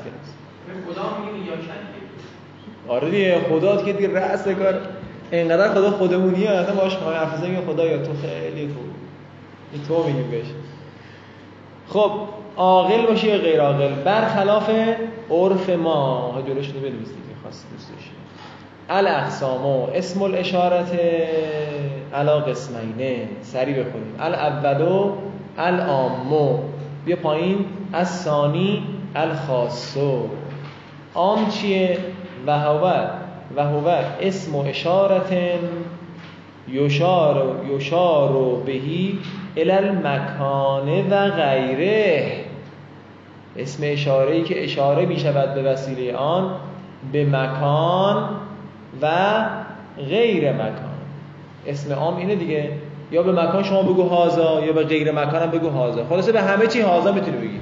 کن. 0.00 0.04
کلاس 0.04 2.03
آره 2.88 3.10
دیگه 3.10 3.40
خدا 3.50 3.82
که 3.82 3.92
دیگه 3.92 4.14
رأس 4.14 4.48
کار 4.48 4.74
اینقدر 5.30 5.74
خدا 5.74 5.90
خودمونیه 5.90 6.50
اصلا 6.50 6.74
باش 6.74 6.96
ما 6.96 7.10
حرف 7.10 7.38
بزنیم 7.38 7.60
خدا 7.66 7.86
یا 7.86 7.98
تو 7.98 8.12
خیلی 8.22 8.68
خوب. 8.68 8.84
این 9.72 9.82
تو 9.88 10.04
میگیم 10.04 10.30
بهش. 10.30 10.46
خب 11.88 12.10
عاقل 12.56 13.06
باشه 13.06 13.26
یا 13.26 13.38
غیر 13.38 13.60
عاقل؟ 13.60 13.94
برخلاف 14.04 14.70
عرف 15.30 15.70
ما. 15.70 16.42
جلوش 16.46 16.66
رو 16.66 16.80
بنویس 16.80 17.08
دیگه 17.08 17.34
خواست 17.42 17.66
دوست 17.72 17.90
داشتی 17.92 18.10
الاقسامو 18.90 19.86
اسم 19.94 20.22
الاشارت 20.22 20.98
علا 22.14 22.40
قسمینه. 22.40 23.28
سری 23.42 23.72
بخونیم. 23.72 24.14
الاولو 24.20 25.12
الامو 25.58 26.58
بیا 27.04 27.16
پایین. 27.16 27.64
از 27.92 28.22
ثانی 28.22 28.82
الخاصو 29.14 30.28
عام 31.14 31.48
چیه؟ 31.48 31.98
و 32.46 32.58
هو 32.58 32.90
و 33.56 33.64
هو 33.64 33.88
اسم 34.20 34.56
اشارت 34.56 35.32
یشار 36.68 37.60
یشار 37.76 38.62
بهی 38.66 39.18
الی 39.56 39.70
المکان 39.70 41.08
و 41.10 41.30
غیره. 41.30 42.44
اسم 43.56 43.82
اشاره 43.86 44.34
ای 44.34 44.42
که 44.42 44.64
اشاره 44.64 45.06
می 45.06 45.18
شود 45.18 45.54
به 45.54 45.62
وسیله 45.62 46.16
آن 46.16 46.50
به 47.12 47.24
مکان 47.24 48.28
و 49.02 49.08
غیر 50.08 50.52
مکان. 50.52 50.94
اسم 51.66 51.92
عام 51.92 52.16
اینه 52.16 52.34
دیگه. 52.34 52.70
یا 53.12 53.22
به 53.22 53.32
مکان 53.32 53.62
شما 53.62 53.82
بگو 53.82 54.02
هازا 54.02 54.60
یا 54.66 54.72
به 54.72 54.84
غیر 54.84 55.12
مکان 55.12 55.42
هم 55.42 55.50
بگو 55.50 55.68
هازا. 55.68 56.04
خلاصه 56.04 56.32
به 56.32 56.40
همه 56.42 56.66
چی 56.66 56.80
هازا 56.80 57.12
می‌تونی 57.12 57.36
بگی. 57.36 57.60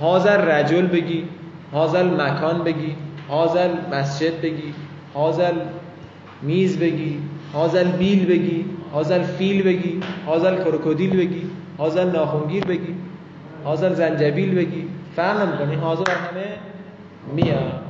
هازل 0.00 0.36
رجل 0.36 0.86
بگی. 0.86 1.24
هازل 1.72 2.20
مکان 2.20 2.64
بگی 2.64 2.96
هازل 3.28 3.70
مسجد 3.92 4.40
بگی 4.40 4.74
هازل 5.14 5.54
میز 6.42 6.78
بگی 6.78 7.18
هازل 7.52 7.92
بیل 7.92 8.26
بگی 8.26 8.64
هازل 8.92 9.22
فیل 9.22 9.62
بگی 9.62 10.02
هازل 10.26 10.64
کروکودیل 10.64 11.16
بگی 11.16 11.50
هازل 11.78 12.10
ناخونگیر 12.10 12.64
بگی 12.64 12.94
هازل 13.64 13.94
زنجبیل 13.94 14.54
بگی. 14.54 14.88
فرق 15.16 15.48
نمی‌کنه 15.48 15.76
هازل 15.76 16.04
همه 16.04 16.44
میاد. 17.34 17.82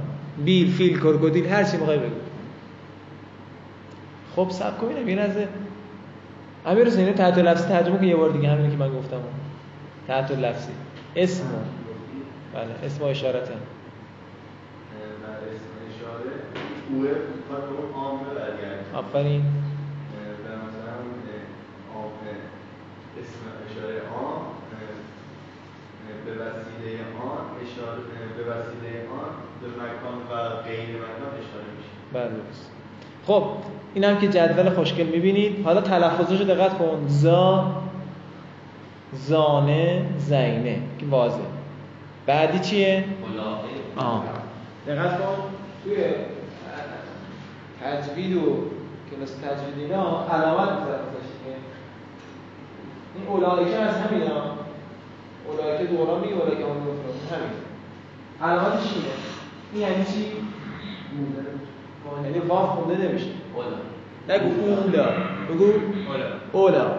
بیل 0.45 0.73
فیل 0.73 0.99
کروکودیل 0.99 1.47
هر 1.47 1.64
چی 1.64 1.77
می‌خوای 1.77 1.99
بگو. 1.99 2.14
خب 4.37 4.51
سب 4.51 4.79
کن 4.79 4.88
ببینم 4.88 5.09
یه 5.09 5.49
امیر 6.66 6.87
حسین 6.87 7.12
تحت 7.12 7.38
لفظی 7.38 7.68
ترجمه 7.68 7.99
کن 7.99 8.05
یه 8.05 8.16
بار 8.16 8.31
دیگه 8.31 8.49
همینی 8.49 8.71
که 8.71 8.77
من 8.77 8.99
گفتم. 8.99 9.21
تحت 10.09 10.31
لفظی. 10.31 10.73
اسم. 11.16 11.45
بله 12.55 12.87
اسم 12.87 13.05
و 13.05 13.07
اشارتن 13.07 13.38
در 15.23 15.29
اسم 15.29 15.73
اشاره 15.88 16.33
اوه 16.93 17.11
می‌خواد 17.37 17.63
به 17.69 17.75
اون 17.79 17.93
عامه 17.95 18.25
برگرده 18.35 18.97
آفرین 18.97 19.43
به 20.45 20.51
مثلا 20.65 20.95
عام 21.95 22.13
اسم 23.21 23.41
اشاره 23.71 23.95
عام 24.15 24.43
به 26.25 26.33
وسیله 26.33 26.99
آن 27.23 27.45
اشاره 27.63 28.03
به 28.37 28.43
وسیله 28.43 28.93
آن 29.21 29.33
به 29.61 29.69
مکان 29.69 30.19
و 30.31 30.63
غیر 30.63 30.89
مکان 30.89 31.33
اشاره 31.43 31.69
میشه. 31.77 31.93
بله. 32.13 32.41
خب 33.27 33.45
این 33.95 34.05
هم 34.05 34.19
که 34.19 34.29
جدول 34.29 34.71
خوشگل 34.71 35.07
می‌بینید. 35.07 35.65
حالا 35.65 35.81
تلفظش 35.81 36.41
رو 36.41 36.45
دقت 36.47 36.79
کن. 36.79 37.05
زا 37.07 37.73
زانه 39.13 40.07
زینه. 40.19 40.83
که 40.99 41.07
واضح 41.07 41.43
بعدی 42.27 42.59
چیه؟ 42.59 43.05
ملاقه. 43.29 43.69
دقت 44.87 45.19
کن. 45.19 45.35
توی 45.85 45.97
تجوید 47.85 48.37
و 48.37 48.40
کلاس 49.11 49.31
تجوید 49.31 49.79
اینا 49.79 50.27
علامت 50.27 50.68
می‌ذارن 50.68 51.05
دیگه 51.12 51.57
این 53.14 53.27
اولایکه 53.29 53.79
از 53.79 53.97
همین 53.97 54.23
ها 54.23 54.59
اولایکه 55.49 55.85
دوران 55.85 56.21
میگه 56.21 56.35
اولایکه 56.35 56.64
همون 56.64 56.77
همین. 57.33 57.62
علامتش 58.42 58.92
اینه. 58.95 59.07
این 59.73 59.83
یعنی 59.83 60.05
چی؟ 60.05 60.33
یعنی 62.25 62.38
واف 62.38 62.68
خونده 62.68 63.09
نمیشه. 63.09 63.27
اولا. 63.55 63.77
نگو 64.29 64.71
اولا. 64.71 65.07
بگو 65.51 65.64
اولا. 66.09 66.27
اولا. 66.53 66.90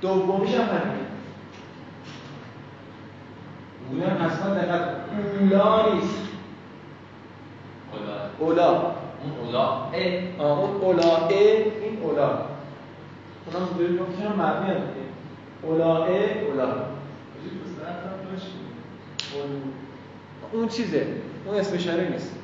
دومیش 0.00 0.54
هم 0.54 0.60
همین 0.60 1.00
اون 3.90 4.02
اصلا 4.02 4.54
دقت. 4.54 4.88
اولا 5.52 5.94
نیست. 5.94 6.14
اولا. 8.38 8.54
اولا. 8.54 8.99
اون 9.24 9.32
آه، 10.38 10.58
اون 10.58 10.70
اولا 10.80 11.16
ا 11.16 11.30
این 11.30 12.02
اولا 12.02 12.28
اونا 13.46 13.66
هم 13.66 13.78
داریم 13.78 13.96
گفتیم 13.96 14.26
هم 14.26 14.32
مبنی 14.32 14.70
هم 14.70 14.74
دیگه؟ 14.74 15.06
اولائه 15.62 16.46
اولا 16.46 16.64
اون 19.34 19.50
اون 20.52 20.68
چیزه. 20.68 21.06
اون 21.46 21.56
اسم 21.56 21.74
اشاره 21.74 22.08
نیست. 22.08 22.34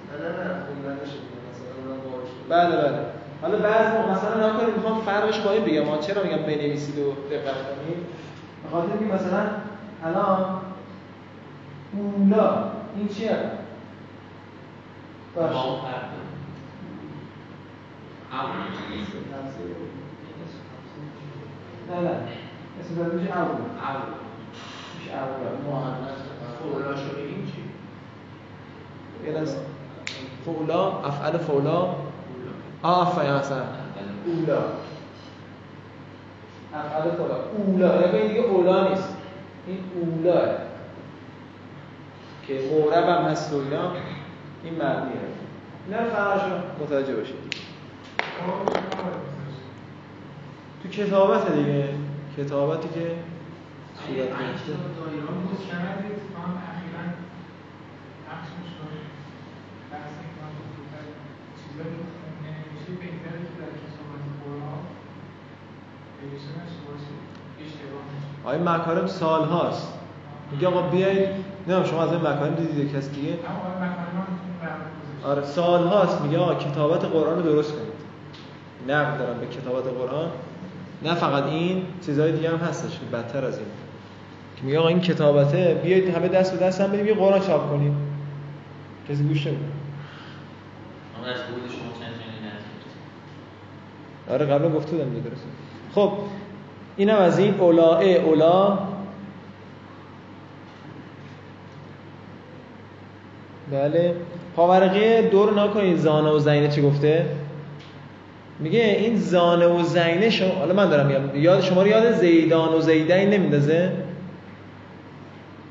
بله 2.48 2.76
بله. 2.76 2.98
حالا 3.42 3.58
بعض 3.58 3.94
موقع 3.94 4.10
مثلا 4.12 4.48
نکنید 4.50 4.76
می‌خوام 4.76 5.00
فرقش 5.00 5.40
با 5.40 5.50
این 5.52 5.64
بگم. 5.64 5.84
ما 5.84 5.98
چرا 5.98 6.22
میگم 6.22 6.36
بنویسید 6.42 6.98
و 6.98 7.12
دقت 7.30 7.44
کنید؟ 7.44 7.98
به 8.62 8.70
خاطر 8.72 8.88
اینکه 8.98 9.14
مثلا 9.14 9.42
الان 10.04 10.60
اولا 11.92 12.64
این 12.96 13.08
چیه؟ 13.08 13.36
باشه. 15.36 15.54
فرق 18.37 18.49
نه 21.90 22.01
نه 22.01 22.11
اسم 22.81 22.94
داره 22.96 23.14
میشه 23.14 23.31
اول 23.31 23.40
اول 23.40 24.12
میشه 24.99 25.12
اول 25.12 25.72
مهندس 25.72 26.20
فولا 26.62 26.96
شو 26.96 27.16
بگیم 27.16 27.53
چی؟ 27.55 27.62
فولا 30.44 30.88
افعال 30.88 31.38
فولا 31.38 31.94
آه 32.83 33.09
افعال 33.09 33.27
اصلا 33.27 33.57
اولا 34.27 34.62
افعال 36.75 37.11
فولا 37.11 37.37
اولا 37.88 38.16
یعنی 38.16 38.29
دیگه 38.29 38.40
اولا 38.40 38.88
نیست 38.88 39.09
این 39.66 39.79
اولا 39.94 40.49
که 42.46 42.61
مورب 42.72 43.09
هم 43.09 43.25
هست 43.25 43.53
و 43.53 43.57
این 44.64 44.75
معنیه 44.75 45.16
فرقش 46.11 46.40
رو 46.42 46.85
متوجه 46.85 47.16
باشید 47.16 47.57
تو 50.83 50.88
کتابت 50.88 51.53
دیگه. 51.53 51.88
کتابتی 52.37 52.88
که 52.88 53.14
صورت 54.07 54.16
گرفته. 54.16 54.72
آقای 68.44 68.59
مکارم 68.59 69.07
سال 69.07 69.49
هاست. 69.49 69.92
میگه 70.53 70.66
آقا 70.68 70.83
بیایید. 70.83 71.29
نه 71.68 71.85
شما 71.85 72.03
از 72.03 72.12
این 72.12 72.20
مکارم 72.20 72.55
دیدید 72.55 72.92
کسی 72.96 73.11
دیگه؟ 73.11 73.38
آره 75.25 75.44
سال 75.44 75.87
هاست. 75.87 76.20
میگه 76.20 76.38
آقا 76.38 76.55
کتابت 76.55 77.05
قرآن 77.05 77.37
رو 77.37 77.42
درست 77.42 77.72
کنید 77.72 77.86
نقد 78.88 79.18
دارم 79.18 79.40
به 79.40 79.46
کتابت 79.46 79.85
قرآن. 79.85 80.31
نه 81.03 81.14
فقط 81.14 81.44
این 81.44 81.83
چیزهای 82.07 82.33
دیگه 82.33 82.51
هم 82.51 82.57
هستش 82.57 82.90
که 82.90 83.16
بدتر 83.16 83.44
از 83.44 83.59
این. 83.59 83.66
که 84.57 84.62
میگه 84.64 84.79
آقا 84.79 84.88
این 84.88 85.01
کتابته 85.01 85.81
بیایید 85.85 86.16
همه 86.16 86.29
دست 86.29 86.59
به 86.59 86.66
دست 86.66 86.81
هم 86.81 86.92
بدیم 86.92 87.07
یه 87.07 87.14
قرآن 87.14 87.40
چاپ 87.40 87.70
کنیم. 87.70 87.96
کسی 89.09 89.22
گوش 89.22 89.46
نمیده. 89.46 89.62
آره 94.31 94.46
قبلا 94.46 94.70
گفته 94.70 94.92
بودم 94.92 95.11
دیگه 95.11 95.29
درست 95.29 95.44
خب 95.94 96.12
اینم 96.96 97.16
از 97.16 97.38
این 97.38 97.61
اولاء 97.61 98.03
اولا. 98.03 98.79
بله. 103.72 104.14
پاورقی 104.57 105.22
دور 105.22 105.62
نکنید 105.62 105.99
زانه 105.99 106.31
و 106.31 106.38
زینه 106.38 106.68
چی 106.68 106.83
گفته؟ 106.83 107.27
میگه 108.60 108.96
این 108.98 109.16
زانه 109.16 109.66
و 109.66 109.82
زینه 109.82 110.30
شما 110.30 110.54
حالا 110.54 110.74
من 110.74 110.88
دارم 110.88 111.06
میگم. 111.06 111.42
یاد 111.42 111.60
شما 111.60 111.82
رو 111.82 111.88
یاد 111.88 112.12
زیدان 112.12 112.74
و 112.74 112.80
زیدین 112.80 113.30
نمیندازه؟ 113.30 113.92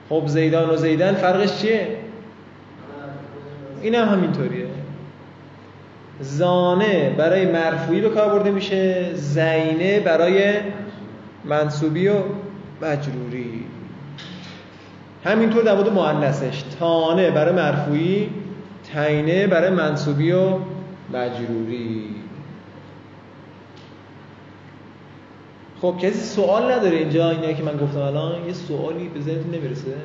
خب 0.09 0.23
زیدان 0.27 0.69
و 0.69 0.75
زیدن 0.75 1.13
فرقش 1.13 1.61
چیه؟ 1.61 1.87
این 3.81 3.95
هم 3.95 4.07
همینطوریه. 4.07 4.65
زانه 6.19 7.09
برای 7.17 7.45
مرفوعی 7.45 8.01
به 8.01 8.09
کار 8.09 8.29
برده 8.29 8.51
میشه 8.51 9.13
زینه 9.13 9.99
برای 9.99 10.53
منصوبی 11.45 12.07
و 12.07 12.15
مجروری. 12.81 13.63
همینطور 15.23 15.63
در 15.63 15.75
مورد 15.75 15.89
مؤنثش. 15.89 16.63
تانه 16.79 17.31
برای 17.31 17.53
مرفوعی 17.53 18.29
تینه 18.93 19.47
برای 19.47 19.69
منصوبی 19.69 20.31
و 20.31 20.47
مجروری. 21.13 22.24
خب 25.85 25.97
کسی 25.97 26.19
سوال 26.19 26.71
نداره 26.71 26.97
اینجا 26.97 27.29
اینا 27.29 27.53
که 27.53 27.63
من 27.63 27.77
گفتم 27.77 27.99
الان 27.99 28.45
یه 28.47 28.53
سوالی 28.53 29.09
به 29.09 29.21
ذهنتون 29.21 29.51
نمی‌رسه؟ 29.51 29.95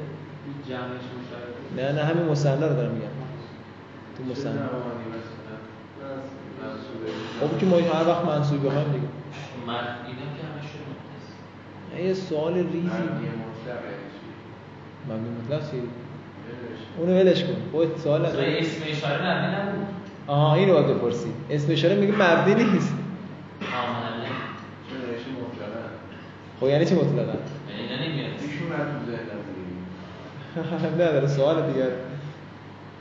نه 1.77 1.93
نه 1.93 2.05
همین 2.05 2.25
مصنع 2.25 2.69
رو 2.69 2.75
دارم 2.75 2.91
میگم. 2.91 3.07
تو 4.17 4.25
مصنع 4.33 4.53
خب 7.41 7.59
که 7.59 7.67
ما 7.67 7.77
هر 7.77 8.09
وقت 8.09 8.25
منصوبی 8.25 8.69
هم 8.69 8.75
دیگه. 8.75 9.07
مرد 9.67 9.87
اینا 10.07 10.19
که 10.37 10.43
نه، 11.97 12.09
یه 12.09 12.15
سوال 12.15 12.55
ریزی. 12.55 12.89
مبنی 15.09 15.29
مطلق 15.45 15.71
چی؟ 15.71 15.77
اونو 16.99 17.13
ولش 17.13 17.45
کن. 17.45 17.57
خودت 17.73 17.99
سوال 17.99 18.27
نداره. 18.27 18.45
جای 18.45 18.59
اسم 18.61 18.83
اشاره 18.91 19.27
نبود. 19.27 19.87
آها 20.27 20.55
اینو 20.55 20.73
باید 20.73 20.87
بپرسی. 20.87 21.33
اسم 21.51 21.73
اشاره 21.73 21.95
میگه 21.95 22.13
مبنی 22.13 22.65
نیست. 22.65 22.95
آه 23.63 23.91
محله 23.91 24.20
خب 26.61 26.67
یعنی 26.67 26.85
چی 26.87 26.95
مطلقا 26.95 27.21
یعنی 27.21 28.13
نمیاد. 28.13 28.31
نداره 30.95 31.27
سوال 31.37 31.57
دیگه. 31.73 31.87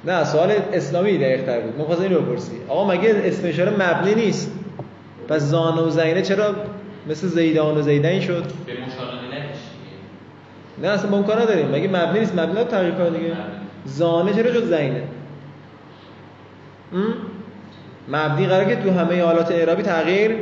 نه 0.05 0.23
سوال 0.23 0.51
اسلامی 0.73 1.17
دقیق 1.17 1.45
تر 1.45 1.59
بود. 1.59 1.81
مخواست 1.81 2.01
اینو 2.01 2.21
بپرسی 2.21 2.51
آقا 2.67 2.87
مگه 2.87 3.21
اسم 3.23 3.47
اشاره 3.47 3.71
مبنی 3.71 4.15
نیست؟ 4.15 4.51
پس 5.27 5.41
زانه 5.41 5.81
و 5.81 5.89
زینه 5.89 6.21
چرا 6.21 6.55
مثل 7.09 7.27
زیدان 7.27 7.77
و 7.77 7.81
زیدین 7.81 8.21
شد؟ 8.21 8.43
به 8.43 8.73
نه 10.81 10.87
اصلا 10.87 11.09
با 11.09 11.17
اون 11.17 11.25
کار 11.25 11.41
نداریم. 11.41 11.67
مگه 11.67 11.87
مبنی 11.87 12.19
نیست؟ 12.19 12.39
مبنی 12.39 12.55
رو 12.55 12.63
تغییر 12.63 12.93
کنه 12.93 13.09
دیگه. 13.09 13.33
زانه 13.85 14.33
چرا 14.33 14.51
جز 14.51 14.63
زینه؟ 14.63 15.03
مبنی 18.07 18.47
قراره 18.47 18.75
که 18.75 18.75
تو 18.75 18.91
همه 18.91 19.23
حالات 19.23 19.51
اعرابی 19.51 19.83
تغییر 19.83 20.35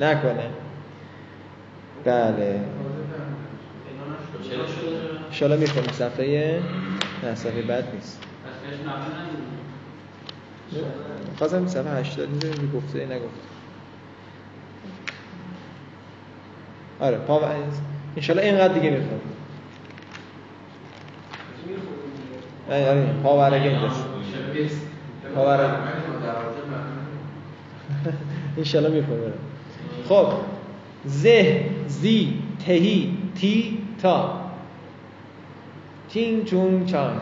نکنه. 0.00 0.44
بله. 2.04 2.80
انشالله 5.30 5.56
می‌خونیم 5.56 5.90
صفحه 5.90 6.62
نه 7.22 7.34
صفحه 7.34 7.62
بد 7.62 7.94
نیست. 7.94 8.22
خواستم 11.38 11.66
صفحه 11.66 11.92
80 11.98 12.30
می‌ذاریم 12.30 12.70
گفته 12.70 13.06
نگفته. 13.06 13.48
آره 16.98 17.18
پا 17.18 17.40
انشالله 18.16 18.42
اینقدر 18.42 18.74
دیگه 18.74 18.90
می‌خونیم 18.90 19.36
آره 22.66 23.12
پاورقی 23.22 23.68
اینجاست. 23.68 24.08
پاورقی 25.34 25.76
انشالله 28.56 28.88
می‌خونیم 28.88 29.32
خب. 30.02 30.59
زه 31.04 31.64
زی 31.88 32.34
تهی 32.66 33.16
تی 33.40 33.78
تا. 34.02 34.40
چین 36.08 36.44
چون 36.44 36.86
چان. 36.86 37.20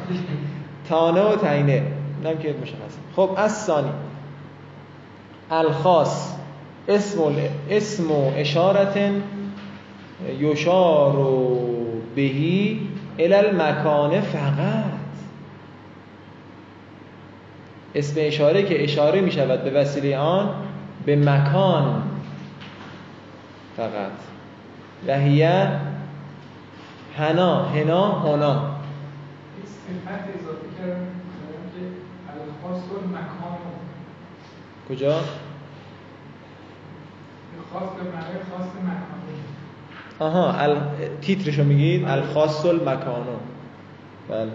تانه 0.88 1.21
و 1.21 1.37
تینه 1.37 1.83
اینم 2.25 2.38
که 2.38 2.55
مشخص 2.62 2.97
خب 3.17 3.31
از 3.37 3.64
ثانی 3.64 3.91
الخاص. 5.51 6.35
اسم 6.88 7.21
ال- 7.21 7.51
اسم 7.71 8.05
اشارت 8.37 8.99
یشار 10.41 11.17
بهی 12.14 12.81
الى 13.19 13.35
المکان 13.35 14.21
فقط. 14.21 14.85
اسم 17.95 18.14
اشاره 18.17 18.62
که 18.62 18.85
اشاره 18.85 19.21
می 19.21 19.33
شود 19.33 19.64
به 19.64 19.71
وسیله 19.71 20.17
آن 20.17 20.51
به 21.07 21.17
مکان. 21.17 22.03
فقط. 23.79 24.12
و 25.07 25.19
هیه 25.19 25.81
هنا 27.19 27.64
هنا 27.64 28.11
هنا 28.11 28.79
کجا؟ 34.88 35.14
خاص 37.73 37.83
به 37.83 38.05
خاص 38.51 38.69
آها 40.19 40.61
ال... 40.61 40.77
تیترشو 41.21 41.64
میگید؟ 41.64 42.09
الخاص 42.09 42.67
المکانو 42.67 43.37
بله. 44.29 44.53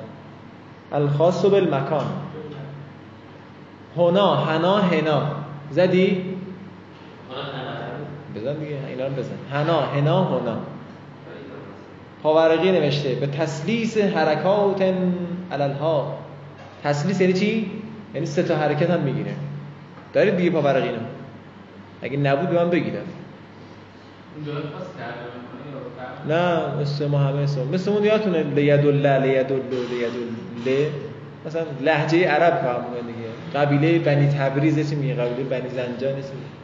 الخاص 0.91 1.45
بالمکان 1.45 2.05
هنا 3.97 4.35
هنا 4.35 4.77
هنا 4.77 5.31
زدی؟ 5.71 6.33
نبود 7.29 7.72
بزن 8.35 8.53
دیگه 8.53 8.77
اینا 8.87 9.07
رو 9.07 9.13
بزن. 9.13 9.35
هنا 9.51 9.81
هنا 9.81 10.23
هنا 10.23 10.57
پاورقی 12.23 12.71
نوشته 12.71 13.15
به 13.15 13.27
تسلیس 13.27 13.97
حرکات 13.97 14.93
علالها 15.51 16.17
تسلیس 16.83 17.21
یعنی 17.21 17.33
چی؟ 17.33 17.71
یعنی 18.13 18.25
سه 18.25 18.43
تا 18.43 18.55
حرکت 18.55 18.89
هم 18.89 19.01
می‌گیره. 19.01 19.33
دارید 20.13 20.37
دیگه 20.37 20.49
پاورقی 20.49 20.87
نه 20.87 20.97
اگه 22.01 22.17
نبود 22.17 22.49
به 22.49 22.63
من 22.63 22.69
بگیرم 22.69 23.05
نه 26.29 26.75
مثل 26.81 27.07
ما 27.07 27.17
همه 27.17 27.41
اسم 27.41 27.67
مثل 27.73 27.91
اون 27.91 28.03
یادتونه 28.03 28.43
لید 28.43 28.85
الله 28.85 29.19
لید 29.19 29.51
الله 29.51 30.89
مثلا 31.45 31.61
لهجه 31.81 32.27
عرب 32.27 32.53
فهم 32.61 32.83
دیگه. 33.07 33.59
قبیله 33.59 33.99
بنی 33.99 34.27
تبریز 34.27 34.89
چی 34.89 34.95
میگه؟ 34.95 35.13
قبیله 35.13 35.49
بنی 35.49 35.69
زنجان 35.69 35.99
چی 35.99 36.17
میگه؟ 36.17 36.62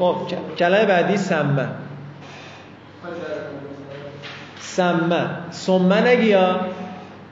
خب 0.00 0.16
کلمه 0.58 0.86
بعدی 0.86 1.16
سمه. 1.16 1.68
سمه. 4.58 5.26
سمه 5.50 6.00
نگیا 6.00 6.60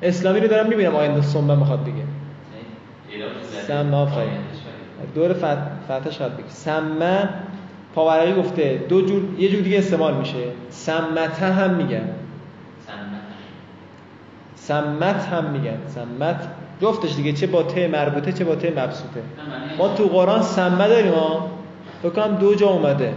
اسلامی 0.03 0.41
رو 0.41 0.49
دارم 0.49 0.69
می‌بینم 0.69 0.95
آینده 0.95 1.23
سمه 1.23 1.55
می‌خواد 1.55 1.83
بگه. 1.83 1.93
ایران 3.13 3.31
زده. 3.43 3.61
سم 3.61 3.95
آفرین. 3.95 4.31
دور 5.15 5.33
فت... 5.33 5.59
فتحش 5.85 6.17
خواهد 6.17 6.37
بگه 6.37 6.49
سمه 6.49 7.29
پاورقی 7.95 8.35
گفته 8.35 8.85
دو 8.89 9.07
جور 9.07 9.23
یه 9.39 9.49
جور 9.49 9.61
دیگه 9.61 9.79
استعمال 9.79 10.15
میشه. 10.15 10.45
سمته 10.71 11.47
هم 11.47 11.71
میگن. 11.71 12.09
سمت. 14.57 15.25
هم 15.25 15.45
میگن. 15.45 15.79
سمت 15.87 16.49
جفتش 16.83 17.17
دیگه 17.17 17.33
چه 17.33 17.47
با 17.47 17.63
ت 17.63 17.79
مربوطه 17.79 18.33
چه 18.33 18.45
با 18.45 18.55
ت 18.55 18.65
مبسوطه. 18.65 19.23
ما 19.79 19.89
تو 19.89 20.05
قرآن 20.09 20.43
سمه 20.43 20.89
داریم 20.89 21.13
ها. 21.13 21.58
فکر 22.03 22.11
کنم 22.11 22.37
دو 22.37 22.55
جا 22.55 22.67
اومده. 22.67 23.15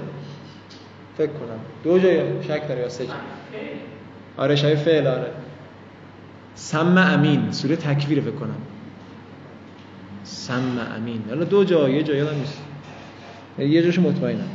فکر 1.18 1.32
کنم. 1.32 1.60
دو 1.84 2.00
جا 2.00 2.10
شک 2.42 2.68
داره 2.68 2.82
یا 2.82 2.90
سه 2.90 3.06
جا. 3.06 3.14
آره 4.38 4.56
شای 4.56 4.76
فعل 4.76 5.08
آره. 5.08 5.32
سم 6.56 6.98
امین 6.98 7.52
سوره 7.52 7.76
تکویر 7.76 8.22
فکر 8.22 8.32
کنم. 8.32 8.62
سم 10.24 10.80
امین. 10.98 11.22
حالا 11.30 11.44
دو 11.44 11.64
جا 11.64 11.90
یه 11.90 12.04
جا 12.04 12.16
یادم 12.16 12.38
نیست. 12.38 12.62
یه 13.60 13.84
جاشو 13.84 14.02
مطمئنم. 14.02 14.50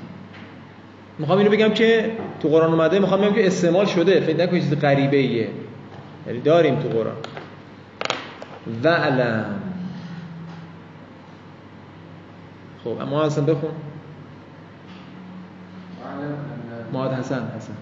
می‌خوام 1.19 1.39
اینو 1.39 1.51
بگم 1.51 1.69
که 1.69 2.13
تو 2.43 2.49
قرآن 2.49 2.73
اومده 2.73 2.99
می‌خوام 2.99 3.21
بگم 3.21 3.35
که 3.35 3.47
استعمال 3.47 3.87
شده. 3.87 4.21
فکر 4.21 4.37
نکنید 4.37 4.63
چیز 4.63 4.81
غریبه 4.81 5.17
ایه 5.17 5.49
یعنی 6.27 6.41
داریم 6.41 6.77
تو 6.77 6.89
قرآن. 6.89 7.17
وعلم 8.85 9.61
خب 12.85 13.01
اما 13.01 13.27
حسن 13.27 13.47
بخون. 13.47 13.71
معاد 16.93 17.13
حسن 17.13 17.43
حسن. 17.57 17.75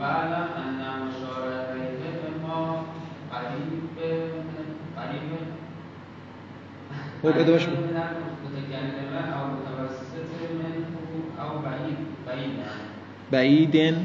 واعلم 0.00 0.46
ان 0.62 0.80
مشار 1.06 1.44
الیه 1.70 2.20
ما 2.48 2.84
قریب 3.32 3.96
قریب. 4.96 5.30
خب 7.22 7.38
ادامهش 7.40 7.64
بگو. 7.66 7.76
من 7.76 7.96
المتکلمه 7.96 9.22
او 9.40 9.46
متوسط 9.56 10.30
منه 10.60 11.44
او 11.44 11.58
بعید 11.58 11.98
بعید. 12.26 12.50
بعیدن 13.30 13.96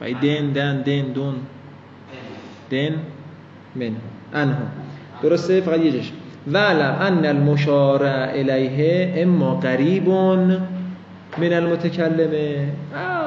بعید. 0.00 0.14
بعیدن 0.20 0.52
دن 0.52 0.82
دن 0.82 1.12
دون. 1.12 1.34
دن 2.70 2.94
من. 3.76 3.96
انه 4.34 4.58
درسته؟ 5.22 5.60
فقط 5.60 5.78
یه 5.78 5.92
جاش. 5.92 6.12
وعلم 6.52 6.94
ان 7.00 7.24
المشار 7.24 8.04
الیه 8.04 9.22
اما 9.22 9.54
قریب 9.54 10.08
من 11.38 11.52
المتکلمه 11.52 12.72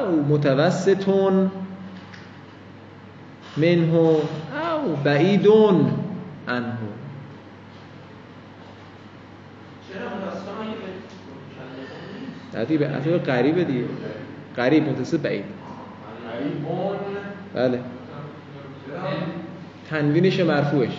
او 0.08 0.24
متوسط 0.28 1.08
منه. 3.56 4.18
او 4.84 4.96
بعید 5.04 5.46
عنه 6.48 6.78
چرا 9.88 10.08
متاسفانه 10.08 10.70
که 10.70 10.76
به 12.78 12.78
به 12.78 13.18
قریبه 13.18 13.64
دیگه. 13.64 13.84
قریب 14.56 14.88
متصل 14.88 15.16
بعید. 15.16 15.44
بله؟ 17.54 17.80
تنوینش 19.90 20.40
مرفوعش. 20.40 20.92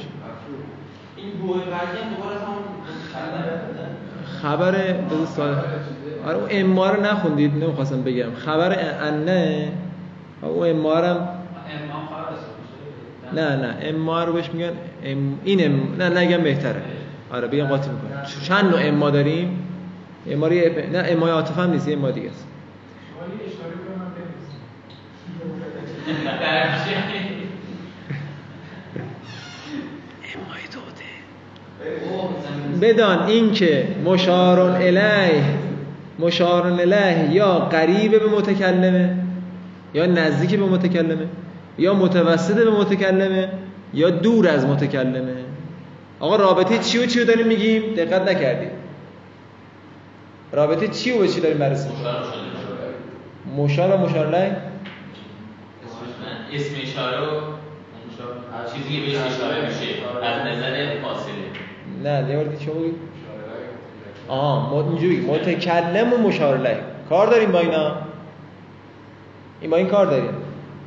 این 1.18 1.32
بوی 1.32 1.60
بعدی 1.60 1.98
هم 1.98 2.14
دوباره 2.16 2.40
همون 2.40 2.64
خبر 3.14 3.62
خبر 4.42 4.74
آره 6.26 6.36
اون 6.38 6.48
اما 6.52 6.90
رو 6.90 7.02
نخوندید 7.02 7.64
نمی‌خواستم 7.64 8.02
بگم. 8.04 8.36
خبر 8.36 8.80
انه 9.02 9.72
اون 10.42 10.70
اما 10.70 11.00
رو 11.00 11.06
هم 11.06 11.28
نه 13.34 13.56
نه. 13.56 13.76
اما 13.82 14.24
رو 14.24 14.34
بهش 14.34 14.50
میگن 14.54 14.72
ام 15.04 15.40
این 15.44 15.66
ام 15.66 15.96
نه 16.00 16.10
نگم 16.20 16.44
بهتره. 16.44 16.82
آره 17.34 17.48
بگم 17.48 17.66
قاطی 17.68 17.90
می‌کنم. 17.90 18.24
چند 18.44 18.66
نوع 18.66 18.80
اما 18.88 19.10
داریم؟ 19.10 19.68
اما 20.32 20.48
رو 20.48 20.54
یه- 20.54 20.90
نه 20.94 21.04
اما 21.08 21.28
عاطفه 21.30 21.62
هم 21.62 21.72
نیست 21.72 21.88
یه 21.88 21.98
اما 21.98 22.12
دیگه 22.12 22.30
است. 22.30 22.46
بدان 32.82 33.28
اینکه 33.28 33.88
مشارون 34.06 34.72
الیه. 34.72 35.44
مشارون 36.20 36.80
الیه 36.80 37.34
یا 37.34 37.60
قریب 37.60 38.12
به 38.12 38.30
متکلمه 38.38 39.18
یا 39.94 40.06
نزدیک 40.06 40.60
به 40.60 40.66
متکلمه 40.66 41.26
یا 41.78 41.94
متوسط 41.94 42.56
به 42.56 42.72
متکلمه 42.72 43.50
یا 43.94 44.10
دور 44.10 44.50
از 44.50 44.66
متکلمه. 44.66 45.36
آقا 46.20 46.36
رابطه 46.36 46.78
چی 46.78 46.98
و 46.98 47.06
چی 47.06 47.20
رو 47.20 47.26
داریم 47.26 47.48
میگیم؟ 47.48 47.82
دقت 47.94 48.22
نکردید. 48.22 48.72
رابطه 50.52 50.88
چی 50.88 51.12
و 51.12 51.20
به 51.20 51.28
چی 51.28 51.42
داریم 51.42 51.58
بررسی؟ 51.58 51.90
مشار 53.58 53.92
و 53.92 53.98
مشار 53.98 54.36
الیه 54.36 54.58
اسم 56.54 56.76
اشاره 56.84 57.18
و 57.18 57.42
چیزی 58.74 59.00
بهش 59.00 59.16
اشاره 59.16 59.68
میشه. 59.68 59.86
از 60.24 60.42
نظر 60.42 61.02
فاصله. 61.02 61.34
نه 62.04 62.22
دیگه 62.22 62.38
بگید 62.38 62.96
آها 64.28 64.86
اینجوری 64.90 65.18
متکلم 65.18 66.14
و 66.14 66.18
مشار 66.18 66.58
الیه 66.58 66.80
کار 67.10 67.28
داریم 67.28 67.52
با 67.52 67.60
اینا؟ 67.60 67.96
این 69.62 69.72
با 69.72 69.78
این 69.78 69.88
کار 69.88 70.06
داریم. 70.06 70.30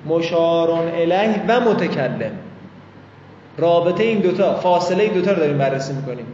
مشارون 0.07 0.88
الیه 0.88 1.44
و 1.48 1.61
متکلم. 1.61 2.31
رابطه 3.59 4.03
این 4.03 4.20
دوتا 4.20 4.55
فاصله 4.55 5.03
این 5.03 5.12
دوتا 5.12 5.33
رو 5.33 5.38
داریم 5.38 5.59
بررسی 5.59 5.92
می‌کنیم. 5.92 6.27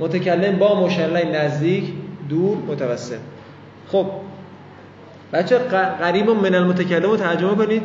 متکلم 0.00 0.58
با 0.58 0.80
مشار 0.80 1.16
الیه 1.16 1.42
نزدیک 1.42 1.92
دور 2.28 2.56
متوسط. 2.68 3.18
خب 3.88 4.06
بچه 5.32 5.58
قریب 6.00 6.30
من 6.30 6.54
المتکلم 6.54 7.10
رو 7.10 7.16
ترجمه 7.16 7.54
کنید. 7.54 7.82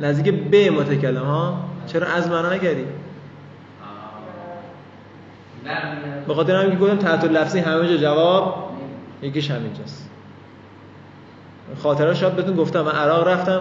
نزدیک 0.00 0.34
به 0.34 0.70
متکلم 0.70 1.22
ها؟ 1.24 1.54
چرا 1.86 2.06
از 2.06 2.28
معنا 2.28 2.52
نکردی 2.52 2.82
نه 2.82 2.99
به 6.28 6.34
خاطر 6.34 6.56
همین 6.56 6.70
که 6.70 6.76
گفتم 6.76 6.96
تحت 6.96 7.24
لفظی 7.24 7.58
همه 7.58 7.88
جا 7.88 7.96
جواب 7.96 8.70
یکیش 9.22 9.50
همینجاست. 9.50 10.10
خاطره 11.82 12.14
شاید 12.14 12.36
بهتون 12.36 12.56
گفتم 12.56 12.80
من 12.80 12.92
عراق 12.92 13.28
رفتم 13.28 13.60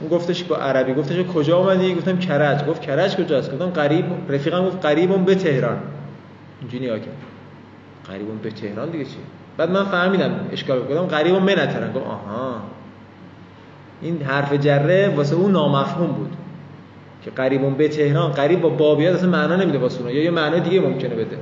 اون 0.00 0.10
گفتش 0.10 0.44
با 0.44 0.56
عربی 0.56 0.94
گفتش 0.94 1.26
کجا 1.26 1.58
اومدی؟ 1.58 1.94
گفتم 1.94 2.18
کرج. 2.18 2.64
گفت 2.64 2.82
کرج 2.82 3.16
کجاست؟ 3.16 3.52
گفتم 3.52 3.66
قریب 3.66 4.04
رفیقم 4.28 4.66
گفت 4.66 4.86
قریبم 4.86 5.24
به 5.24 5.34
تهران. 5.34 5.78
اینجوری 6.60 6.86
نگاه 6.86 6.98
کرد. 6.98 7.16
قریبم 8.08 8.38
به 8.42 8.50
تهران 8.50 8.90
دیگه 8.90 9.04
چی؟ 9.04 9.16
بعد 9.56 9.70
من 9.70 9.84
فهمیدم 9.84 10.30
اشکال 10.52 10.80
گفتم 10.80 11.06
قریبم 11.06 11.42
من 11.42 11.54
تهران 11.54 11.92
گفت 11.92 12.06
آها. 12.06 12.56
این 14.02 14.22
حرف 14.22 14.52
جره 14.52 15.14
واسه 15.16 15.36
اون 15.36 15.52
نامفهوم 15.52 16.12
بود. 16.12 16.36
که 17.26 17.32
قریبون 17.32 17.74
به 17.74 17.88
تهران 17.88 18.32
قریب 18.32 18.60
با 18.60 18.68
بابیت 18.68 19.12
اصلا 19.12 19.30
معنا 19.30 19.56
نمیده 19.56 19.78
واسه 19.78 20.14
یا 20.14 20.22
یه 20.22 20.30
معنا 20.30 20.58
دیگه 20.58 20.80
ممکنه 20.80 21.14
بده. 21.14 21.38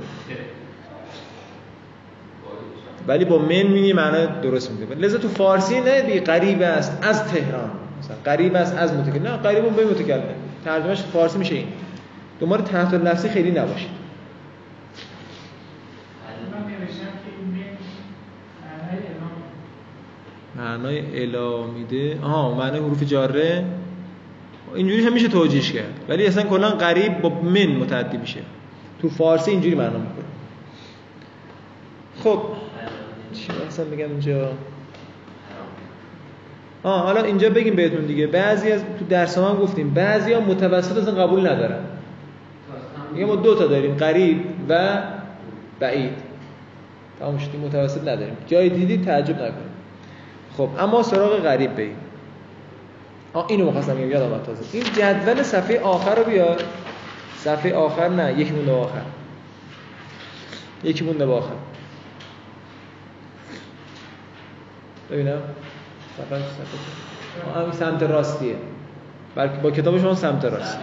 ولی 3.07 3.25
با 3.25 3.37
من 3.37 3.47
می‌بینی 3.47 3.93
معنا 3.93 4.25
درست 4.25 4.71
میده. 4.71 4.95
لذا 4.95 5.17
تو 5.17 5.27
فارسی 5.27 5.81
نه 5.81 6.01
بی 6.01 6.19
قریب 6.19 6.61
است 6.61 6.99
از 7.01 7.23
تهران. 7.23 7.71
مثلا 7.99 8.15
قریب 8.25 8.55
است 8.55 8.77
از 8.77 8.93
متکلم. 8.93 9.23
نه 9.23 9.37
قریبون 9.37 9.73
به 9.73 9.85
متکلم. 9.85 10.23
ترجمهش 10.65 11.01
فارسی 11.01 11.37
میشه 11.37 11.55
این. 11.55 11.67
دنبال 12.39 12.61
تحت 12.61 12.93
لفظی 12.93 13.29
خیلی 13.29 13.51
نباشید 13.51 13.89
معنای 18.65 19.03
اعلام 19.07 19.31
معنای 20.55 21.23
الا 21.23 21.67
میده. 21.67 22.19
آها 22.21 22.55
معنای 22.55 22.79
حروف 22.79 23.03
جاره. 23.03 23.65
اینجوری 24.75 25.05
هم 25.05 25.13
میشه 25.13 25.27
توجیهش 25.27 25.71
کرد. 25.71 25.93
ولی 26.09 26.25
اصلا 26.25 26.43
کلا 26.43 26.69
قریب 26.69 27.21
با 27.21 27.29
من 27.29 27.67
متعدی 27.67 28.17
میشه. 28.17 28.39
تو 29.01 29.09
فارسی 29.09 29.51
اینجوری 29.51 29.75
معنا 29.75 29.89
می‌کنه. 29.89 30.25
خب. 32.23 32.39
چی 33.33 33.47
اصلا 33.67 33.85
بگم 33.85 34.09
اینجا؟ 34.09 34.51
آه 36.83 37.01
حالا 37.03 37.23
اینجا 37.23 37.49
بگیم 37.49 37.75
بهتون 37.75 38.05
دیگه. 38.05 38.27
بعضی 38.27 38.71
از 38.71 38.81
تو 38.99 39.05
درس 39.05 39.37
هم 39.37 39.55
گفتیم 39.55 39.89
بعضی 39.89 40.33
ها 40.33 40.39
متوسط 40.39 40.97
اصلا 40.97 41.13
قبول 41.25 41.47
ندارن. 41.47 41.79
میگه 43.13 43.25
ما 43.25 43.35
دو 43.35 43.55
تا 43.55 43.67
داریم 43.67 43.95
قریب 43.95 44.41
و 44.69 44.97
بعید. 45.79 46.13
تمام 47.19 47.37
شدیم 47.37 47.61
متوسط 47.61 48.01
نداریم. 48.01 48.37
جای 48.47 48.69
دیدی 48.69 48.97
تعجب 48.97 49.35
نکنید 49.35 49.75
خب 50.57 50.69
اما 50.79 51.03
سراغ 51.03 51.39
غریب 51.39 51.75
بریم. 51.75 51.95
آه 53.35 53.45
اینو 53.49 53.65
می‌خواستم 53.65 53.95
بگم 53.95 54.11
یادم 54.11 54.25
اومد 54.25 54.43
تازه. 54.43 54.63
این 54.73 54.83
جدول 54.83 55.43
صفحه 55.43 55.79
آخر 55.79 56.15
رو 56.15 56.23
بیار. 56.23 56.63
صفحه 57.37 57.73
آخر 57.73 58.09
نه 58.09 58.39
یکی 58.39 58.51
مونده 58.51 58.71
آخر. 58.71 59.01
یکی 60.83 61.05
مونده 61.05 61.25
آخر. 61.25 61.53
ببینم. 65.11 65.41
صفحه 66.17 66.39
صفحه 66.39 67.61
آه، 67.65 67.71
سمت 67.71 68.03
راستیه. 68.03 68.55
بلکه 69.35 69.53
با 69.53 69.71
کتاب 69.71 69.99
شما 69.99 70.15
سمت 70.15 70.45
راست. 70.45 70.77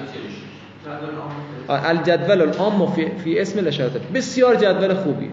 الجدول 1.68 2.40
العام 2.40 2.92
فی, 2.92 3.08
فی 3.24 3.38
اسم 3.38 3.58
الاشارات. 3.58 3.92
بسیار 3.92 4.54
جدول 4.54 4.94
خوبی. 4.94 5.30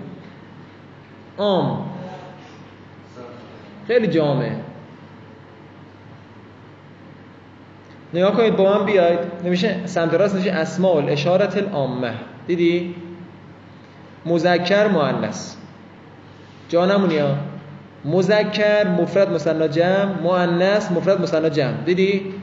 عام. 1.37 1.89
خیلی 3.87 4.07
جامعه 4.07 4.55
نگاه 8.13 8.37
کنید 8.37 8.55
با 8.55 8.77
من 8.77 8.85
بیاید. 8.85 9.19
نمیشه 9.45 9.75
سمت 9.85 10.13
راست 10.13 10.35
نمیشه 10.35 10.51
اسماء 10.51 10.95
الاشارت 10.97 11.57
العامه 11.57 12.13
دیدی؟ 12.47 12.95
مذکر 14.25 14.87
مؤنث. 14.87 15.55
جا 16.69 16.85
نمونی 16.85 17.17
ها. 17.17 17.35
مذکر 18.05 18.87
مفرد 18.87 19.33
مثنا 19.33 19.67
جمع. 19.67 20.21
مؤنث 20.23 20.91
مفرد 20.91 21.21
مثنا 21.21 21.49
جمع. 21.49 21.83
دیدی؟ 21.85 22.33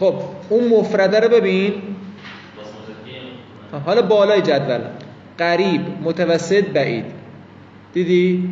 خب 0.00 0.14
اون 0.48 0.68
مفرده 0.68 1.20
رو 1.20 1.28
ببین. 1.28 1.72
حالا 3.86 4.02
بالای 4.02 4.42
جدول. 4.42 4.80
قریب 5.38 5.80
متوسط 6.02 6.64
بعید. 6.64 7.04
دیدی؟ 7.92 8.48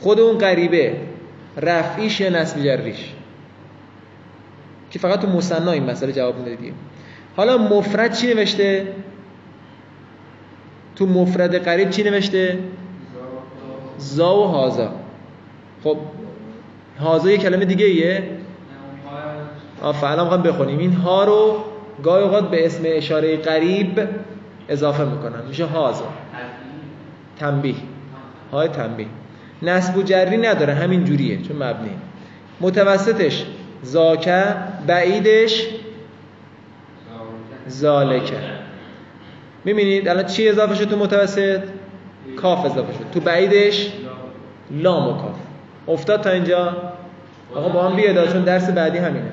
خود 0.00 0.20
اون 0.20 0.38
قریبه. 0.38 0.96
رفعیش 1.56 2.20
یا 2.20 2.30
نصب 2.30 2.62
جریش. 2.62 3.12
که 4.92 4.98
فقط 4.98 5.20
تو 5.20 5.28
مثنا 5.28 5.72
این 5.72 5.90
مسئله 5.90 6.12
جواب 6.12 6.38
میده 6.38 6.56
دیگه. 6.56 6.72
حالا 7.36 7.58
مفرد 7.58 8.14
چی 8.14 8.34
نوشته؟ 8.34 8.86
تو 10.96 11.06
مفرد 11.06 11.64
قریب 11.64 11.90
چی 11.90 12.02
نوشته؟ 12.02 12.58
زا 13.98 14.38
و 14.38 14.44
هازا 14.44 14.92
خب 15.84 15.96
هازا 17.00 17.30
یه 17.30 17.36
کلمه 17.38 17.64
دیگه 17.64 17.86
ایه. 17.86 18.22
فعلا 20.00 20.22
می‌خوام 20.24 20.42
بخونیم. 20.42 20.78
این 20.78 20.92
ها 20.92 21.24
رو 21.24 21.64
گاهی 22.04 22.24
اوقات 22.24 22.50
به 22.50 22.66
اسم 22.66 22.82
اشاره 22.86 23.36
قریب 23.36 24.08
اضافه 24.68 25.04
می‌کنن. 25.04 25.46
میشه 25.48 25.64
هازا 25.64 26.04
تنبیه. 27.38 27.74
های 28.52 28.68
تنبیه. 28.68 29.06
نسب 29.62 29.96
و 29.96 30.02
جری 30.02 30.36
نداره. 30.36 30.74
همین 30.74 31.04
جوریه. 31.04 31.42
چون 31.42 31.56
مبنی 31.56 31.90
متوسطش. 32.60 33.46
زاکه 33.82 34.44
بعیدش 34.86 35.66
زالکه. 37.66 38.36
می‌بینید؟ 39.64 40.08
الان 40.08 40.26
چی 40.26 40.48
اضافه 40.48 40.74
شد 40.74 40.90
تو 40.90 40.96
متوسط؟ 40.96 41.60
کاف 42.36 42.64
اضافه 42.64 42.92
شد. 42.92 43.10
تو 43.14 43.20
بعیدش 43.20 43.92
لام 44.70 45.08
و 45.08 45.12
کاف. 45.22 45.36
افتاد 45.88 46.20
تا 46.20 46.30
اینجا؟ 46.30 46.92
آقا 47.54 47.68
با 47.68 47.88
هم 47.88 47.96
بیاد 47.96 48.32
چون 48.32 48.44
درس 48.44 48.70
بعدی 48.70 48.98
همینه؟ 48.98 49.32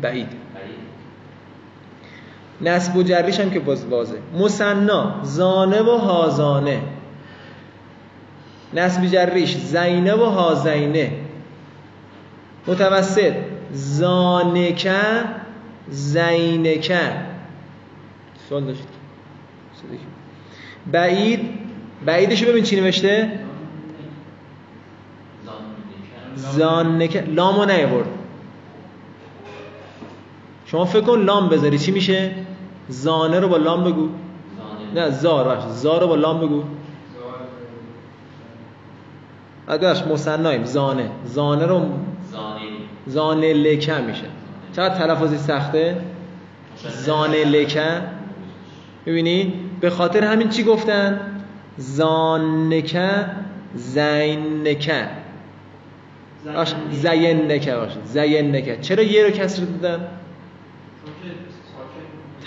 بعید. 0.00 0.28
نسب 2.60 2.96
و 2.96 3.02
جریش 3.02 3.40
هم 3.40 3.50
که 3.50 3.60
باز 3.60 3.84
واضح 3.84 4.16
مسنا 4.38 5.14
زانه 5.22 5.82
و 5.82 5.90
هازانه. 5.90 6.82
نسب 8.74 9.06
جریش 9.06 9.56
زینه 9.56 10.14
و 10.14 10.24
هازینه. 10.24 11.12
متوسط 12.66 13.32
زانکه 13.72 15.00
زینکه. 15.88 17.00
سوال 18.48 18.64
داشت. 18.64 18.82
بعید 20.92 21.40
بعیدشو 22.06 22.46
ببین 22.46 22.64
چی 22.64 22.80
نوشته؟ 22.80 23.38
زانکه. 26.36 27.20
لامو 27.20 27.64
نیورد 27.64 28.08
شما 30.66 30.84
فکر 30.84 31.00
کن 31.00 31.18
لام 31.18 31.48
بذاری. 31.48 31.78
چی 31.78 31.92
میشه؟ 31.92 32.34
زانه 32.88 33.40
رو 33.40 33.48
با 33.48 33.56
لام 33.56 33.84
بگو. 33.84 34.08
نه 34.94 35.10
زار 35.10 35.60
زار 35.68 36.00
رو 36.00 36.06
با 36.06 36.14
لام 36.14 36.40
بگو. 36.40 36.62
اداش 39.68 40.02
مصنعیم. 40.02 40.64
زانه. 40.64 41.10
زانه 41.24 41.66
رو 41.66 41.86
زانه 43.06 43.52
لکه 43.52 43.98
میشه. 43.98 44.24
چقدر 44.76 44.94
تلفظی 44.94 45.38
سخته؟ 45.38 45.96
زانه 47.04 47.44
لکه. 47.44 48.00
می‌بینی؟ 49.06 49.52
به 49.80 49.90
خاطر 49.90 50.24
همین 50.24 50.48
چی 50.48 50.64
گفتن؟ 50.64 51.20
زانکه 51.78 53.26
زینکه. 53.74 55.08
باش 56.54 56.74
زینکه 56.90 57.74
باشه 57.74 57.96
زینکه. 58.04 58.78
چرا 58.80 59.02
یه 59.02 59.24
رو 59.24 59.30
کسر 59.30 59.62
دادن؟ 59.62 60.04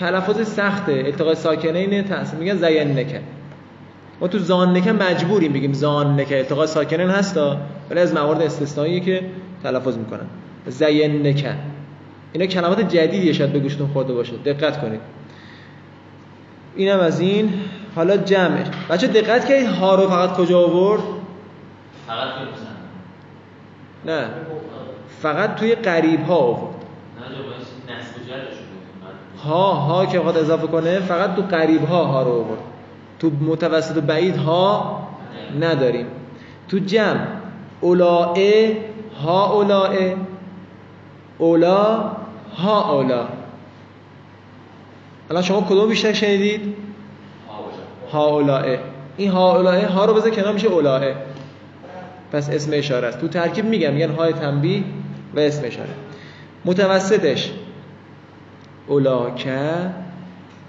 تلفظ 0.00 0.48
سخته. 0.48 0.92
التقاء 0.92 1.34
ساکنه 1.34 1.78
اینه 1.78 2.02
تحصیل 2.02 2.38
میگن 2.38 2.56
زین 2.56 2.98
نکه 2.98 3.20
ما 4.22 4.28
تو 4.28 4.38
زان 4.38 4.76
نکه 4.76 4.92
مجبوریم 4.92 5.52
بگیم 5.52 5.72
زان 5.72 6.20
نکه 6.20 6.38
التقاء 6.38 6.66
ساکنه 6.66 7.12
هستا 7.12 7.56
ولی 7.90 8.00
از 8.00 8.14
موارد 8.14 8.42
استثنایی 8.42 9.00
که 9.00 9.22
تلفظ 9.62 9.96
می‌کنن. 9.96 10.26
زین 10.66 11.26
نکه 11.26 11.54
اینا 12.32 12.46
کلمات 12.46 12.80
جدیدیه 12.80 13.32
شاید 13.32 13.52
به 13.52 13.58
گوشتون 13.58 13.86
خورده 13.86 14.12
باشه. 14.14 14.32
دقت 14.44 14.80
کنید. 14.80 15.00
اینم 16.76 17.00
از 17.00 17.20
این. 17.20 17.52
حالا 17.96 18.16
جمعش. 18.16 18.66
بچه 18.90 19.06
دقت 19.06 19.48
کنید 19.48 19.66
ها 19.66 19.94
رو 19.94 20.08
فقط 20.08 20.32
کجا 20.32 20.58
آورد؟ 20.58 21.02
فقط 22.06 22.28
نه. 24.04 24.24
فقط 25.22 25.54
توی 25.54 25.74
قریب 25.74 26.24
ها 26.24 26.34
آورد. 26.34 26.74
ها 29.44 29.72
ها 29.72 30.06
که 30.06 30.18
بخواد 30.18 30.36
اضافه 30.36 30.66
کنه 30.66 31.00
فقط 31.00 31.36
تو 31.36 31.42
قریب 31.42 31.84
ها 31.84 32.04
ها 32.04 32.22
رو 32.22 32.30
آورد. 32.30 32.71
تو 33.22 33.30
متوسط 33.30 33.96
و 33.96 34.00
بعید 34.00 34.36
ها 34.36 35.08
نداریم. 35.60 36.06
تو 36.68 36.78
جمع 36.78 37.26
اولائه 37.80 38.76
ها 39.22 39.52
اولائه 39.52 40.16
اولا 41.38 42.10
ها 42.56 42.92
اولا. 42.92 43.28
الان 45.30 45.42
شما 45.42 45.60
کدوم 45.60 45.88
بیشتر 45.88 46.12
شنیدید؟ 46.12 46.74
ها 48.12 48.26
اولائه. 48.26 48.80
این 49.16 49.30
ها 49.30 49.56
اولائه 49.56 49.86
ها 49.86 50.04
رو 50.04 50.14
بذار 50.14 50.30
کنار 50.30 50.52
میشه 50.52 50.68
اولائه. 50.68 51.16
پس 52.32 52.50
اسم 52.50 52.70
اشاره 52.74 53.08
است. 53.08 53.20
تو 53.20 53.28
ترکیب 53.28 53.64
میگم 53.64 53.92
میگن 53.92 54.10
های 54.10 54.32
تنبیه 54.32 54.84
و 55.34 55.40
اسم 55.40 55.66
اشاره. 55.66 55.94
متوسطش. 56.64 57.52
اولاکه 58.86 59.70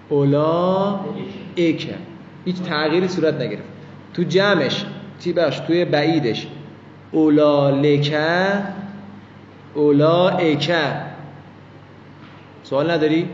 اولا 0.10 1.00
ایکه 1.56 1.96
هیچ 2.46 2.56
تغییری 2.56 3.08
صورت 3.08 3.42
نگرفت. 3.42 3.64
تو 4.14 4.24
جمعش 4.24 4.86
چی 5.20 5.34
باش 5.34 5.60
توی 5.60 5.86
بعیدش. 5.86 6.48
اولا 7.12 7.70
لکه 7.70 8.64
اولا 9.74 10.38
ایکه 10.38 10.84
سوال 12.64 12.92
نداری؟ 12.92 13.30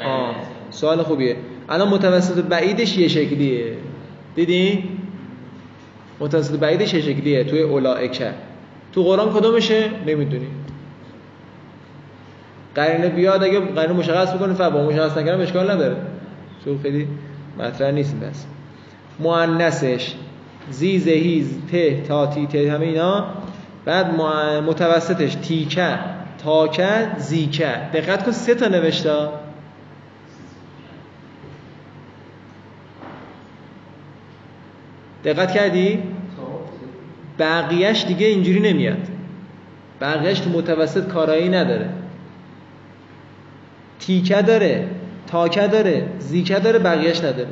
آه. 0.00 0.34
سوال 0.70 1.02
خوبیه. 1.02 1.36
الان 1.68 1.88
متوسط 1.88 2.44
بعیدش 2.44 2.98
یه 2.98 3.08
شکلیه. 3.08 3.76
دیدی؟ 4.34 4.84
متوسط 6.20 6.58
بعیدش 6.58 6.94
یه 6.94 7.00
شکلیه. 7.00 7.44
توی 7.44 7.62
اولائکه 7.62 8.34
تو 8.92 9.02
قرآن 9.02 9.32
کدومشه؟ 9.32 9.90
نمی‌دونی. 10.06 10.46
قرینه 12.74 13.08
بیاد 13.08 13.44
اگه 13.44 13.60
قرینه 13.60 13.92
مشخص 13.92 14.34
بکنه 14.34 14.54
فبا 14.54 14.82
مشخص 14.82 15.18
نکردم 15.18 15.40
اشکال 15.40 15.70
نداره. 15.70 15.96
چون 16.64 16.78
خیلی 16.82 17.08
مطرح 17.58 17.90
نیست 17.90 18.16
بس 18.16 18.44
مؤنثش 19.20 20.14
زی 20.70 20.98
زهی 20.98 21.46
ته 21.72 22.00
تا 22.08 22.26
تی 22.26 22.46
ته 22.46 22.72
همه 22.72 22.86
اینا. 22.86 23.26
بعد 23.84 24.14
متوسطش 24.66 25.34
تیکه 25.34 25.98
تاکه 26.44 27.06
زیکه 27.18 27.74
دقت 27.92 28.24
کن 28.24 28.32
سه 28.32 28.54
تا 28.54 28.68
نوشته 28.68 29.28
دقت 35.24 35.52
کردی؟ 35.52 35.98
بقیهش 37.38 38.04
دیگه 38.04 38.26
اینجوری 38.26 38.60
نمیاد. 38.60 39.08
بقیهش 40.00 40.40
تو 40.40 40.50
متوسط 40.50 41.08
کارایی 41.08 41.48
نداره. 41.48 41.90
تیکه 44.02 44.42
داره 44.42 44.88
تاکه 45.26 45.66
داره 45.66 46.08
زیکه 46.18 46.58
داره 46.58 46.78
بقیهش 46.78 47.18
نداره. 47.18 47.48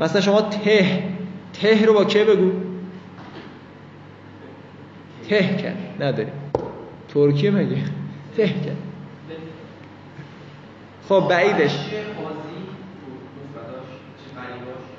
مثلا 0.00 0.20
شما 0.20 0.42
ته 0.42 1.02
ته 1.52 1.86
رو 1.86 1.94
با 1.94 2.04
که 2.04 2.24
بگو؟ 2.24 2.52
ته 5.28 5.56
کرد 5.56 6.02
نداری. 6.02 6.30
ترکیه 7.08 7.50
مگه؟ 7.50 7.76
ته 8.36 8.46
کرد. 8.48 8.76
خب 11.08 11.26
بعیدش. 11.30 11.78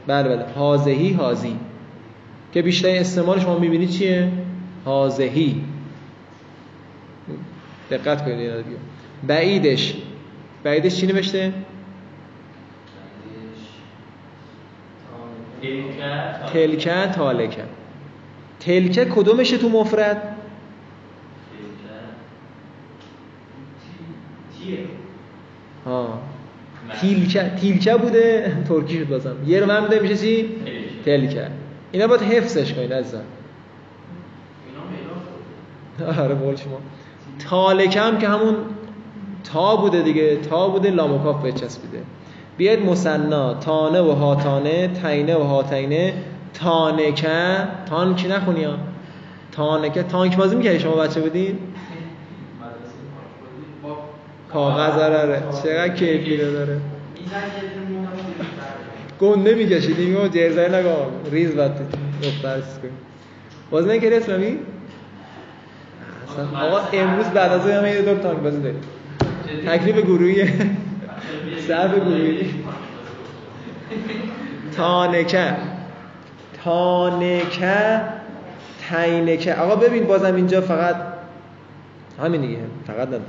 بله 0.08 0.30
بله. 0.30 0.46
حاضهی 0.56 1.14
حاضی. 1.14 1.60
که 2.54 2.62
بیشتر 2.62 2.90
استعمال 2.90 3.40
شما 3.40 3.60
می‌بینید 3.60 3.90
چیه؟ 3.90 4.32
حاضهی. 4.86 5.64
دقت 7.92 8.26
کنید 8.26 8.52
بگم. 8.52 8.95
بعیدش. 9.28 9.96
بعیدش 10.64 10.96
چی 10.96 11.08
نوشته؟ 11.08 11.54
تلکه 16.54 17.08
تالکه. 17.16 17.64
تلکه 18.60 19.06
کدومشه 19.06 19.58
تو 19.58 19.70
مفرد؟ 19.70 20.36
ها. 25.86 26.20
تیلکه 27.02 27.52
تیلکه 27.62 27.98
بوده؟ 27.98 28.58
ترکی 28.68 29.00
شد 29.00 29.08
بازم. 29.08 29.36
یه 29.46 29.60
رو 29.60 29.66
من 29.66 29.82
بوده 29.82 30.00
میشه 30.00 30.18
چی؟ 30.18 30.50
تلکه. 31.06 31.48
اینا 31.92 32.08
باید 32.08 32.22
حفظش 32.22 32.74
کنید 32.74 32.94
عزیزم. 32.94 33.24
آره 36.18 36.36
بول 36.36 36.56
شما. 36.56 36.80
تالکه 37.50 38.02
هم 38.02 38.18
که 38.18 38.28
همون 38.28 38.56
تا 39.54 39.76
بوده 39.76 40.02
دیگه 40.02 40.36
تا 40.36 40.70
بوده 40.70 40.90
لاموکاف 40.92 41.46
بچسبیده. 41.46 42.02
بیاید 42.58 42.86
مسنا 42.86 43.54
تانه 43.54 44.02
و 44.02 44.12
هاتانه 44.12 44.88
تینه 44.88 45.36
و 45.36 45.44
هاتینه. 45.44 46.14
تانکه 46.54 47.68
تان 47.90 48.16
کی 48.16 48.28
نخونی 48.28 48.64
ها؟ 48.64 48.74
تانکه 49.52 50.04
تانک 50.04 50.38
بازی 50.38 50.56
می‌کردی 50.56 50.80
شما 50.80 50.96
بچه 50.96 51.22
بودین 51.22 51.60
کاغذ 54.54 54.96
داره 54.96 55.44
چقدر 55.64 55.90
کیفی 55.90 56.38
داره. 56.38 56.80
گنده 59.20 59.56
میکشیدی 59.56 60.06
میگم 60.06 60.28
جرزای 60.28 60.70
نگاه 60.70 61.08
ریز 61.32 61.56
باید 61.56 61.72
دختر 62.24 62.56
چیز 62.56 62.80
کنی. 62.82 62.92
بازی 63.72 63.90
نکردی 63.98 64.16
اسلامی؟ 64.16 64.58
آقا 66.56 66.80
امروز 66.94 67.26
بعد 67.26 67.52
از 67.52 67.68
همه 67.68 67.92
یه 67.92 68.02
دور 68.02 68.16
تانک 68.16 68.40
بازی 68.40 68.62
داریم. 68.62 68.82
تکلیف 69.68 69.96
گروهی. 69.96 70.48
صرف 71.68 71.96
گروهی. 71.96 72.54
تانکه. 74.78 75.58
تانکه. 76.64 78.02
تینکه. 78.90 79.56
آقا 79.56 79.76
ببین 79.76 80.04
بازم 80.08 80.36
اینجا 80.36 80.62
فقط 80.62 80.96
همین 82.24 82.42
دیگه. 82.42 82.58
فقط 82.88 83.08
نداره. 83.08 83.24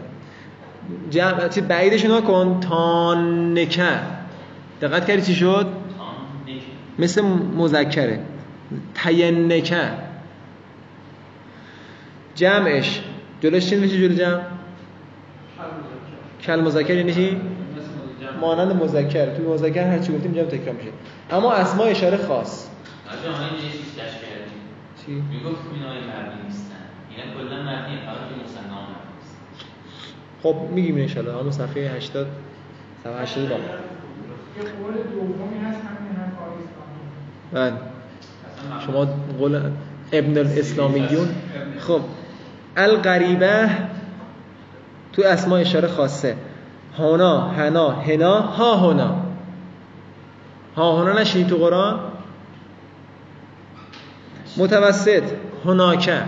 جمع 1.10 1.48
چی 1.48 1.60
بعیدش 1.60 2.04
رو 2.04 2.20
کن 2.20 2.60
تانکه. 2.60 3.88
دقت 4.82 5.06
کردی 5.06 5.22
چی 5.22 5.34
شد؟ 5.34 5.66
مثل 6.98 7.22
مذکره. 7.56 8.20
تینکه. 8.94 9.90
جمعش. 12.34 13.00
جلوش 13.40 13.70
چی 13.70 13.76
میشه 13.76 13.98
جلو 13.98 14.14
جمع؟ 14.14 14.40
کل 16.46 16.60
مذکر 16.60 16.94
یعنی 16.94 17.14
چی؟ 17.14 17.40
مانند 18.40 18.82
مذکر. 18.82 19.26
توی 19.26 19.46
مذکر 19.46 19.86
هر 19.86 19.98
چی 19.98 20.12
گفتیم 20.12 20.32
جمع 20.32 20.44
تکرار 20.44 20.74
میشه. 20.76 20.90
اما 21.30 21.52
اسماء 21.52 21.86
اشاره 21.86 22.16
خاص. 22.16 22.68
اینجا 23.10 23.38
چی؟ 25.06 25.12
می‌گفت 25.12 25.60
اینا 25.74 25.88
مبنی 25.88 26.42
نیستن. 26.44 26.74
اینا 27.10 27.34
کلا 27.34 27.62
مبنی 27.62 27.96
فقط 28.06 28.44
مصنع 28.44 28.76
خب 30.42 30.56
میگیم 30.70 30.96
ان 30.96 31.06
شاء 31.06 31.40
همون 31.40 31.52
صفحه 31.52 31.96
80 31.96 32.26
صفحه 33.04 33.22
80 33.22 33.48
با 33.48 33.56
بله. 37.52 37.72
شما 38.86 39.04
قول 39.38 39.60
ابن 40.12 40.38
الاسلامیون. 40.38 41.28
خب. 41.78 42.00
الغریبه 42.76 43.68
تو 45.16 45.22
اسماء 45.22 45.60
اشاره 45.60 45.88
خاصه. 45.88 46.36
هانا 46.98 47.48
هنا 47.48 47.90
هنا 47.90 48.40
ها 48.40 48.76
هنا. 48.76 49.14
ها 50.76 51.02
هنا 51.02 51.20
نشینی 51.20 51.44
تو 51.44 51.56
قرآن؟ 51.56 51.98
متوسط. 54.56 55.22
هناکه. 55.64 56.22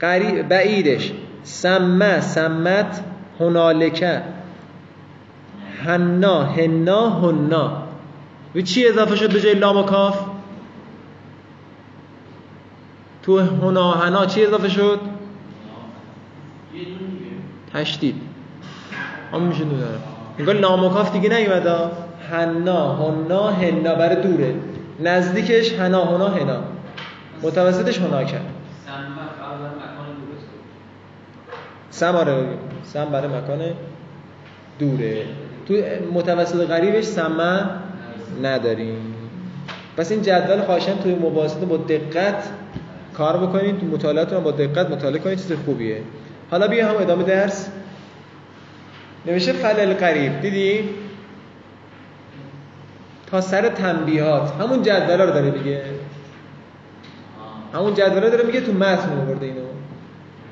قریب 0.00 0.48
بعیدش. 0.48 1.12
سمه 1.42 2.20
سمت 2.20 3.04
هنالکه. 3.40 4.22
حنا 5.84 6.42
هنا 6.42 7.10
هنا. 7.10 7.82
و 8.54 8.60
چی 8.60 8.88
اضافه 8.88 9.16
شد 9.16 9.32
به 9.32 9.40
جای 9.40 9.54
لام 9.54 9.76
و 9.76 9.82
کاف؟ 9.82 10.18
تو 13.22 13.38
هنا 13.38 13.92
هنا 13.92 14.26
چی 14.26 14.46
اضافه 14.46 14.68
شد؟ 14.68 15.00
تشدید 17.74 18.14
هم 19.32 19.42
میشه 19.42 19.64
دو 19.64 19.76
داره. 19.76 19.98
انگار 20.38 20.54
لام 20.54 20.84
و 20.84 20.88
کاف 20.88 21.12
دیگه 21.12 21.28
نیومد 21.28 21.66
ها. 21.66 21.90
حنا 22.30 22.96
هنا 22.96 23.50
هنا 23.50 23.94
برای 23.94 24.22
دوره. 24.22 24.54
نزدیکش 25.00 25.72
حنا 25.72 26.04
هنا 26.04 26.28
هنا 26.28 26.62
متوسطش 27.42 27.98
هنا 27.98 28.24
کرد. 28.24 28.44
سم 31.90 32.16
آره. 32.16 32.44
سم 32.84 33.04
برای 33.04 33.28
مکان 33.28 33.60
دوره. 34.78 35.26
تو 35.68 35.74
متوسط 36.14 36.66
غریبش 36.66 37.04
سمه 37.04 37.66
نداریم. 38.42 39.14
پس 39.96 40.10
این 40.10 40.22
جدول 40.22 40.60
خواهشم 40.60 40.96
توی 41.02 41.14
مباحثات 41.14 41.64
با 41.64 41.76
دقت 41.76 42.48
کار 43.14 43.36
بکنید. 43.36 43.80
تو 43.80 43.86
مطالعاتتون 43.86 44.42
با 44.42 44.50
دقت 44.50 44.90
مطالعه 44.90 45.18
کنید. 45.18 45.38
چیز 45.38 45.52
خوبیه. 45.52 46.02
حالا 46.52 46.66
بیا 46.68 46.88
هم 46.88 46.96
ادامه 46.96 47.24
درس. 47.24 47.68
نوشته 49.26 49.52
فلل 49.52 49.94
قریب. 49.94 50.40
دیدی؟ 50.40 50.88
تا 53.26 53.40
سر 53.40 53.68
تنبیهات. 53.68 54.52
همون 54.60 54.82
جدول 54.82 55.20
رو 55.20 55.30
داره 55.30 55.50
میگه. 55.50 55.82
همون 57.74 57.94
جدول 57.94 58.20
داره 58.20 58.46
میگه 58.46 58.60
تو 58.60 58.72
متن 58.72 59.18
آورده 59.18 59.46
اینو. 59.46 59.60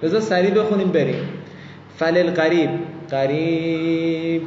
بذار 0.03 0.21
سریع 0.21 0.51
بخونیم 0.51 0.89
بریم. 0.89 1.29
فلل 1.97 2.31
قریب. 2.31 2.71
قریب. 3.11 4.43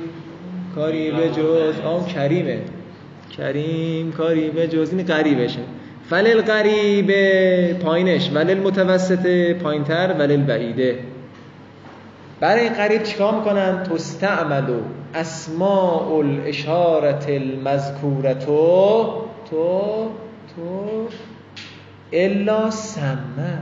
کاری 0.75 1.11
به 1.11 1.29
جز. 1.29 1.79
آن 1.85 2.05
کریمه. 2.05 2.59
کریم 3.37 4.11
کاری 4.11 4.49
به 4.49 4.67
جز. 4.67 4.93
این 4.93 5.05
قریبشه. 5.05 5.59
فلل 6.09 6.41
قریب 6.41 7.11
پایینش. 7.79 8.29
ولل 8.33 8.57
متوسط 8.57 9.51
پایینتر 9.51 10.15
ولل 10.19 10.43
بعیده. 10.43 11.12
برای 12.43 12.61
این 12.61 12.73
قریب 12.73 13.03
چیکار 13.03 13.35
می‌کنن؟ 13.35 13.83
تستعملو 13.83 14.79
اسماء 15.13 16.17
الاشارت 16.17 17.29
المذکورتو 17.29 19.13
تو 19.49 20.09
تو 20.55 21.07
الا 22.11 22.69
سمه 22.69 23.57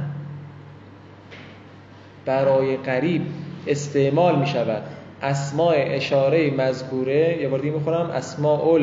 برای 2.26 2.78
قریب 2.78 3.22
استعمال 3.68 4.40
می 4.40 4.48
شود 4.48 4.84
اسماء 5.22 5.76
اشاره 5.78 6.52
مذکوره 6.52 7.38
یه 7.42 7.48
بار 7.48 7.60
دیگه 7.60 7.74
می‌خونم. 7.74 8.10
اسماء 8.10 8.78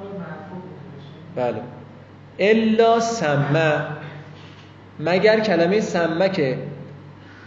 باید 0.00 0.14
مرفوع 0.18 0.58
بشه 0.96 1.52
بله. 1.52 1.62
الا 2.38 3.00
سمه 3.00 4.05
مگر 5.00 5.40
کلمه 5.40 5.80
سمه 5.80 6.28
که 6.28 6.58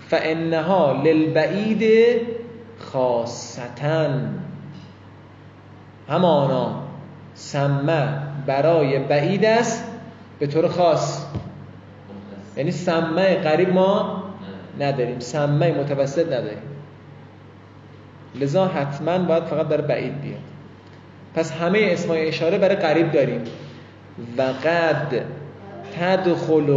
فانها 0.10 1.02
للبعید 1.04 2.22
خاصتن 2.80 4.40
همانا 6.10 6.84
سمه 7.34 8.08
برای 8.46 9.00
بعید 9.00 9.46
است 9.46 9.84
به 10.40 10.48
طور 10.48 10.68
خاص. 10.68 11.26
یعنی 12.58 12.72
سمه 12.72 13.36
قریب 13.36 13.74
ما 13.74 14.24
نداریم 14.80 15.20
سمه 15.20 15.72
متوسط 15.72 16.26
نداریم. 16.26 16.62
لذا 18.36 18.68
حتما 18.68 19.18
باید 19.18 19.44
فقط 19.44 19.68
برای 19.68 19.88
بعید 19.88 20.22
بیاد. 20.22 20.40
پس 21.36 21.52
همه 21.52 21.80
اسمای 21.92 22.28
اشاره 22.28 22.58
برای 22.58 22.76
قریب 22.76 23.12
داریم. 23.12 23.42
و 24.38 24.42
قد 24.42 25.22
تدخل 26.00 26.70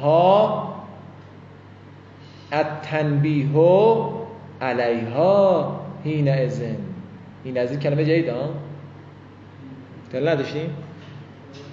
ها 0.00 0.74
التنبیه 2.52 3.48
علیها 4.60 5.80
هین 6.04 6.28
ازن 6.28 6.76
این 7.44 7.58
از 7.58 7.70
این 7.70 7.80
کلمه 7.80 8.04
جدید 8.04 8.28
ها؟ 8.28 8.50
تا 10.12 10.18
نداشتیم؟ 10.18 10.70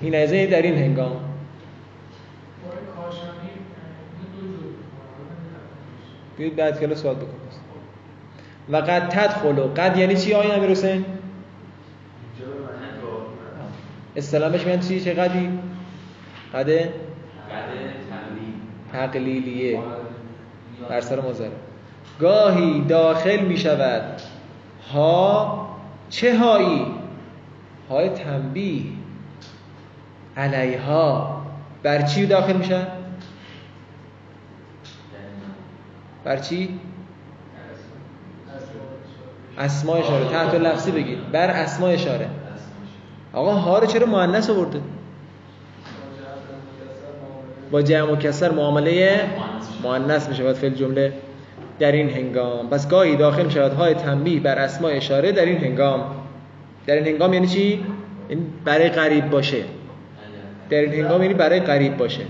این 0.02 0.16
از 0.16 0.32
در 0.32 0.62
این 0.62 0.76
هنگام. 0.76 1.16
بیاید 6.38 6.56
بعد 6.56 6.80
کلاس 6.80 7.02
سوال 7.02 7.16
بکن 7.16 7.28
و 8.70 8.78
قد 8.78 9.10
تدخل 9.10 9.60
قد 9.62 9.98
یعنی 9.98 10.16
چی 10.16 10.34
آقای 10.34 10.52
امیر 10.52 10.70
حسین 10.70 11.06
اصطلاحش 14.16 14.66
میگن 14.66 14.80
چی؟ 14.80 15.02
چه 15.02 15.14
قدی؟ 15.14 15.60
قد 16.54 16.70
قد 16.70 16.90
تنبیه 17.50 18.05
تقلیلیه 18.96 19.80
بر 20.90 21.02
سر 21.02 21.22
مزاره 21.22 21.52
گاهی 22.20 22.82
داخل 22.82 23.40
می 23.40 23.58
شود. 23.58 24.22
ها 24.94 25.68
چه 26.10 26.38
هایی؟ 26.38 26.86
های 27.90 28.10
تنبیه. 28.10 28.84
علیها. 30.38 31.42
بر 31.84 32.02
چی 32.02 32.26
داخل 32.26 32.54
میشه 32.54 32.88
بر 36.24 36.38
چی؟ 36.38 36.80
اسماء 39.58 39.98
اشاره. 39.98 40.30
تحت 40.30 40.56
لفظی 40.56 40.92
بگید. 40.92 41.32
بر 41.32 41.50
اسماء 41.50 41.92
اشاره. 41.92 42.30
آقا 43.34 43.54
ها 43.54 43.80
رو 43.80 43.86
چرا 43.86 44.06
مؤنث 44.06 44.50
آورده؟ 44.50 44.82
با 47.72 47.82
جمع 47.82 48.12
و 48.12 48.16
کسر 48.16 48.52
معامله 48.52 49.20
مؤنث 49.84 50.30
می 50.30 50.36
شود 50.36 50.56
فعل 50.56 50.74
جمله 50.74 51.14
در 51.80 51.92
این 51.92 52.10
هنگام. 52.10 52.70
پس 52.70 52.90
گاهی 52.90 53.16
داخل 53.16 53.50
شود 53.50 53.74
های 53.74 53.94
تنبیه 53.94 54.40
بر 54.40 54.56
اسماء 54.60 54.92
اشاره 54.92 55.32
در 55.32 55.46
این 55.46 55.58
هنگام. 55.58 56.16
در 56.88 56.96
این 56.96 57.08
هنگام 57.08 57.34
یعنی 57.34 57.48
چی؟ 57.48 57.86
این 58.30 58.48
برای 58.66 58.90
قریب 58.90 59.30
باشه. 59.30 59.64
در 60.70 60.78
این 60.78 60.94
هنگام 60.94 61.22
یعنی 61.22 61.34
برای 61.34 61.60
قریب 61.60 61.98
باشه. 61.98 62.22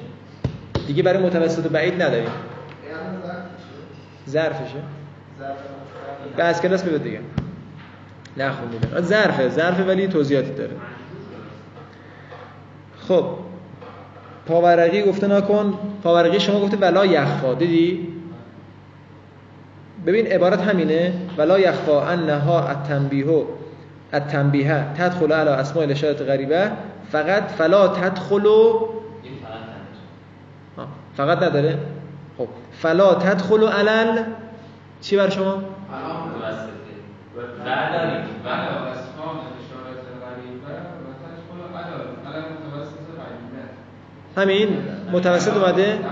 دیگه 0.87 1.03
برای 1.03 1.23
متوسط 1.23 1.65
و 1.65 1.69
بعید 1.69 2.01
نداریم. 2.01 2.15
یعنی 2.23 2.29
ظرف 4.29 4.55
ظرفشه. 4.55 4.79
ظرف 6.37 6.55
از 6.55 6.61
کلاس 6.61 6.83
ببید 6.83 7.03
دیگه. 7.03 7.19
نخوندیم 8.37 8.79
ظرفه 9.01 9.49
ظرفه 9.49 9.83
ولی 9.83 10.07
توضیحاتی 10.07 10.51
داره. 10.51 10.71
خب. 13.07 13.25
پاورقی 14.47 15.03
گفته 15.03 15.27
نکن 15.27 15.73
پاورقی 16.03 16.39
شما 16.39 16.59
گفته 16.59 16.77
ولا 16.77 17.05
یخفا. 17.05 17.53
دیدی؟ 17.53 18.07
ببین 20.05 20.27
عبارت 20.27 20.61
همینه 20.61 21.13
ولا 21.37 21.59
یخفا 21.59 22.07
انها 22.07 22.67
التنبیه 22.69 23.43
التنبیه 24.13 24.85
تدخل 24.97 25.31
علی 25.31 25.49
اسماء 25.49 25.83
الاشارات 25.83 26.21
غریبه 26.21 26.71
فقط 27.11 27.43
فلا 27.43 27.87
تدخل. 27.87 28.45
فقط 31.15 31.43
نداره. 31.43 31.79
خب 32.37 32.47
فلا 32.71 33.15
تدخل 33.15 33.67
علل 33.67 34.23
چی 35.01 35.17
بر 35.17 35.29
شما 35.29 35.55
متوسطه 35.55 36.75
بعد 37.65 37.93
داریم 37.93 38.11
بله 38.11 38.21
بعد 38.43 38.87
اسماء 38.87 39.35
اشارات 39.59 40.05
غریبه 40.23 40.75
و 41.03 41.11
تدخل 41.21 41.59
علی 41.77 41.93
علی 42.27 42.41
متوسط 42.53 43.07
غریبه 43.19 43.63
همین 44.37 44.77
متوسط 45.11 45.53
اومده؟ 45.53 45.93
اومده. 45.93 46.05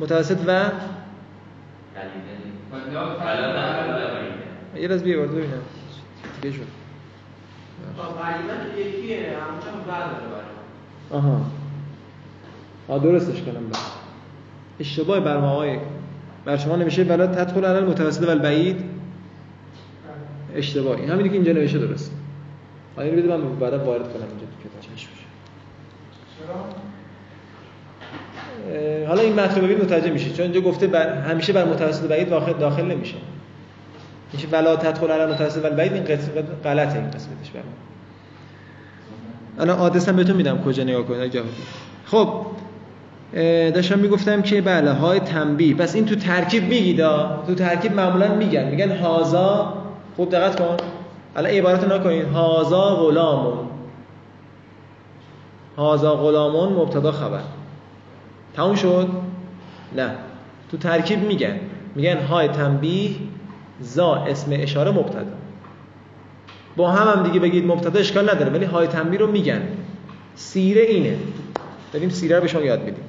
متوسط 0.00 0.38
و 0.46 0.70
یه 4.76 4.88
راز 4.88 5.02
بیا 5.02 5.18
وارد 5.18 5.30
ببینم. 5.30 5.62
شد 6.42 6.80
همونجا 9.26 9.70
بعد 9.88 10.10
داره 10.10 10.44
آها. 11.10 11.40
آ 12.88 12.98
درستش 12.98 13.42
کنم 13.42 13.68
بس 13.70 13.90
اشتباه 14.80 15.20
بر 15.20 15.36
ما 15.36 15.50
آقای 15.50 15.78
بر 16.44 16.56
شما 16.56 16.76
نمیشه 16.76 17.02
ولا 17.02 17.26
تدخل 17.26 17.64
علی 17.64 17.78
المتوسط 17.78 18.26
و 18.26 18.30
البعید. 18.30 18.84
اشتباهی. 20.54 21.06
همینی 21.06 21.28
که 21.28 21.34
اینجا 21.34 21.52
نوشته 21.52 21.78
درست. 21.78 22.12
حالا 22.96 23.08
اینو 23.08 23.22
بده 23.22 23.36
من 23.36 23.58
بعدا 23.58 23.84
وارد 23.84 24.02
کنم 24.02 24.28
اینجا 24.28 24.46
تو 24.46 24.68
کتاب. 24.68 25.19
حالا 29.08 29.22
این 29.22 29.38
رو 29.38 29.62
ببین 29.62 29.78
متوجه 29.78 30.10
میشه 30.10 30.30
چون 30.30 30.42
اینجا 30.42 30.60
گفته 30.60 30.86
بر 30.86 31.14
همیشه 31.14 31.52
بر 31.52 31.64
متوسط 31.64 32.08
بعید 32.08 32.28
داخل 32.28 32.52
داخل 32.52 32.84
نمیشه. 32.84 33.16
میشه 34.32 34.48
ولا 34.52 34.76
تدخل 34.76 35.10
علی 35.10 35.22
المتوسط 35.22 35.64
و 35.64 35.66
البعید 35.66 35.92
این 35.92 36.04
قسمت 36.04 36.44
غلطه 36.64 36.98
این 36.98 37.10
قسمتش 37.10 37.50
برام 37.54 37.66
الان 39.58 39.78
آدرسم 39.78 40.16
بهتون 40.16 40.36
میدم 40.36 40.58
کجا 40.58 40.82
نگاه 40.82 41.02
کنید. 41.02 41.42
خب 42.06 42.28
داشتم 43.74 43.98
می‌گفتم 43.98 44.42
که 44.42 44.60
بله 44.60 44.90
های 44.90 45.20
تنبیه. 45.20 45.74
پس 45.74 45.94
این 45.94 46.06
تو 46.06 46.14
ترکیب 46.14 46.62
میگید. 46.62 46.96
تو 47.46 47.54
ترکیب 47.56 47.94
معمولا 47.94 48.34
میگن. 48.34 48.64
میگن 48.64 48.96
هازا 48.96 49.74
خوب 50.16 50.30
دقت 50.30 50.58
کن. 50.60 50.76
الان 51.36 51.52
عبارت 51.52 51.84
نکنید. 51.84 52.28
هازا 52.28 52.96
غلامون. 52.96 53.69
هازا 55.76 56.16
غلامون 56.16 56.72
مبتدا 56.72 57.12
خبر. 57.12 57.40
تموم 58.54 58.74
شد؟ 58.74 59.08
نه. 59.96 60.10
تو 60.70 60.76
ترکیب 60.76 61.22
میگن. 61.22 61.60
میگن 61.94 62.18
های 62.18 62.48
تنبیه 62.48 63.10
زا 63.80 64.14
اسم 64.14 64.50
اشاره 64.54 64.90
مبتدا. 64.90 65.32
با 66.76 66.90
هم 66.90 67.18
هم 67.18 67.22
دیگه 67.22 67.40
بگید 67.40 67.66
مبتدا 67.66 68.00
اشکال 68.00 68.30
نداره 68.30 68.50
ولی 68.50 68.64
های 68.64 68.86
تنبیه 68.86 69.20
رو 69.20 69.26
میگن. 69.30 69.62
سیره 70.34 70.82
اینه. 70.82 71.16
داریم 71.92 72.08
سیره 72.08 72.36
رو 72.36 72.42
به 72.42 72.48
شما 72.48 72.62
یاد 72.62 72.84
میدیم 72.84 73.04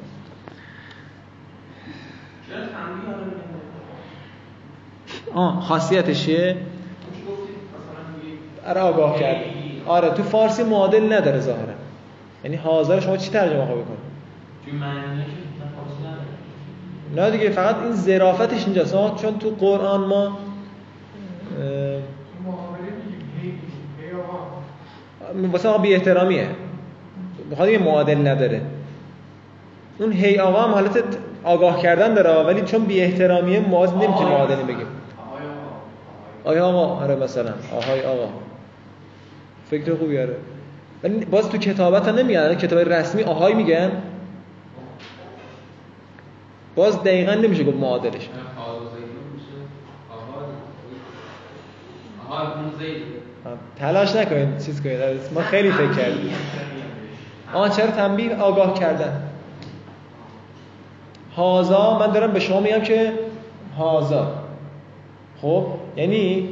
آه 5.33 5.61
خاصیتش 5.61 6.25
چیه 6.25 6.37
چی 6.37 7.21
گفتید 7.21 7.55
مثلا 7.73 8.15
میگی 8.15 8.37
آره 8.67 8.81
آگاه 8.81 9.19
کرد 9.19 9.45
آره 9.87 10.09
تو 10.09 10.23
فارسی 10.23 10.63
معادل 10.63 11.13
نداره 11.13 11.39
ظاهرا. 11.39 11.73
یعنی 12.43 12.55
حاضر 12.55 12.99
شما 12.99 13.17
چی 13.17 13.31
ترجمه 13.31 13.65
خواهی 13.65 13.81
بکنید 13.81 13.99
که 14.65 14.71
نه 17.15 17.31
دیگه 17.31 17.49
فقط 17.49 17.75
این 17.83 17.93
ظرافتش 17.93 18.65
اینجاست. 18.65 18.95
چون 19.15 19.39
تو 19.39 19.49
قرآن 19.49 19.99
ما 19.99 20.37
واسه 25.51 25.69
آقا. 25.69 25.77
بی 25.77 25.93
احترامیه 25.93 26.47
بخواد 27.51 27.69
یه 27.69 27.77
معادل 27.77 28.27
نداره. 28.27 28.61
اون 29.99 30.11
هی 30.11 30.39
آقا 30.39 30.61
هم 30.61 30.73
حالت 30.73 31.03
آگاه 31.43 31.81
کردن 31.81 32.13
داره 32.13 32.43
ولی 32.43 32.61
چون 32.61 32.85
بی 32.85 33.01
احترامیه 33.01 33.59
ما 33.59 33.85
نمی‌تونیم 33.85 34.27
معادلی 34.27 34.63
بگیم. 34.63 34.87
آهای 36.45 36.59
آقا. 36.59 36.85
آره 36.85 37.15
مثلا. 37.15 37.53
آهای 37.77 38.05
آقا. 38.05 38.29
فکر 39.69 39.95
خوبی 39.95 40.19
آره. 40.19 40.35
ولی 41.03 41.25
باز 41.25 41.49
تو 41.49 41.57
کتابت 41.57 42.05
ها 42.05 42.11
نمیگن. 42.11 42.55
کتاب 42.55 42.79
رسمی 42.79 43.23
آهای 43.23 43.53
میگن. 43.53 43.91
باز 46.75 47.03
دقیقا 47.03 47.33
نمیشه 47.33 47.63
گفت 47.63 47.77
معادلش. 47.77 48.29
تلاش 53.75 54.15
نکنید 54.15 54.57
چیز 54.57 54.81
کنید. 54.81 54.99
ما 55.35 55.41
خیلی 55.41 55.71
فکر 55.71 55.93
کردیم. 55.93 56.33
آن 57.53 57.69
چرا 57.69 57.87
تنبیه؟ 57.87 58.35
آگاه 58.35 58.79
کردن. 58.79 59.23
هازا 61.35 61.99
من 61.99 62.11
دارم 62.11 62.31
به 62.31 62.39
شما 62.39 62.59
میگم 62.59 62.81
که 62.81 63.13
هازا. 63.77 64.33
خب؟ 65.41 65.65
یعنی 65.95 66.49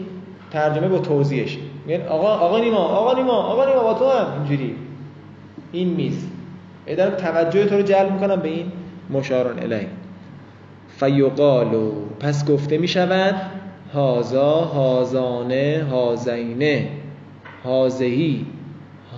ترجمه 0.52 0.88
با 0.88 1.00
توضیحش. 1.00 1.58
میگن 1.86 2.08
آقا 2.08 2.28
آقا 2.28 2.60
نیما 2.60 2.78
آقا 2.78 3.14
نیما 3.14 3.34
آقا 3.34 3.66
نیما 3.66 3.84
با 3.84 3.94
تو 3.94 4.10
هم. 4.10 4.34
اینجوری. 4.34 4.76
این 5.72 5.88
میز. 5.88 6.26
دارم 6.98 7.16
توجه 7.16 7.66
تو 7.66 7.76
رو 7.76 7.82
جلب 7.82 8.12
می‌کنم 8.12 8.36
به 8.36 8.50
این 8.50 8.72
مشارون 9.10 9.60
الیه 9.60 9.88
فیقالو. 10.88 11.92
پس 12.20 12.46
گفته 12.46 12.78
می 12.78 12.88
شود 12.88 13.36
هازا 13.94 14.56
هازانه 14.56 15.86
هازینه. 15.92 16.88
هازهی. 17.64 18.46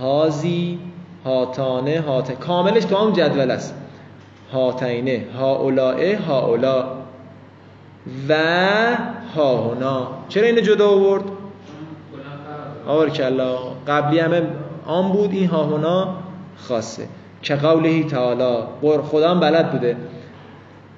هازی 0.01 0.79
هاتانه 1.25 1.99
هات 1.99 2.31
کاملش 2.31 2.85
تو 2.85 2.95
هم 2.95 3.13
جدول 3.13 3.51
است. 3.51 3.75
هاتینه. 4.53 5.25
هاولائه 5.39 6.17
هاولا. 6.17 6.85
و 8.29 8.33
هاهنا 9.35 10.07
چرا 10.29 10.45
اینو 10.45 10.61
جدا 10.61 10.89
آورد؟ 10.89 11.23
چون 12.87 13.09
کلا 13.09 13.57
قبلی 13.87 14.19
همه 14.19 14.41
آن 14.85 15.11
بود 15.11 15.31
این 15.31 15.47
هاهونا 15.47 16.07
خاصه. 16.57 17.07
که 17.41 17.55
قوله 17.55 18.03
تعالی 18.03 18.57
خدا 19.11 19.35
بلد 19.35 19.71
بوده. 19.71 19.97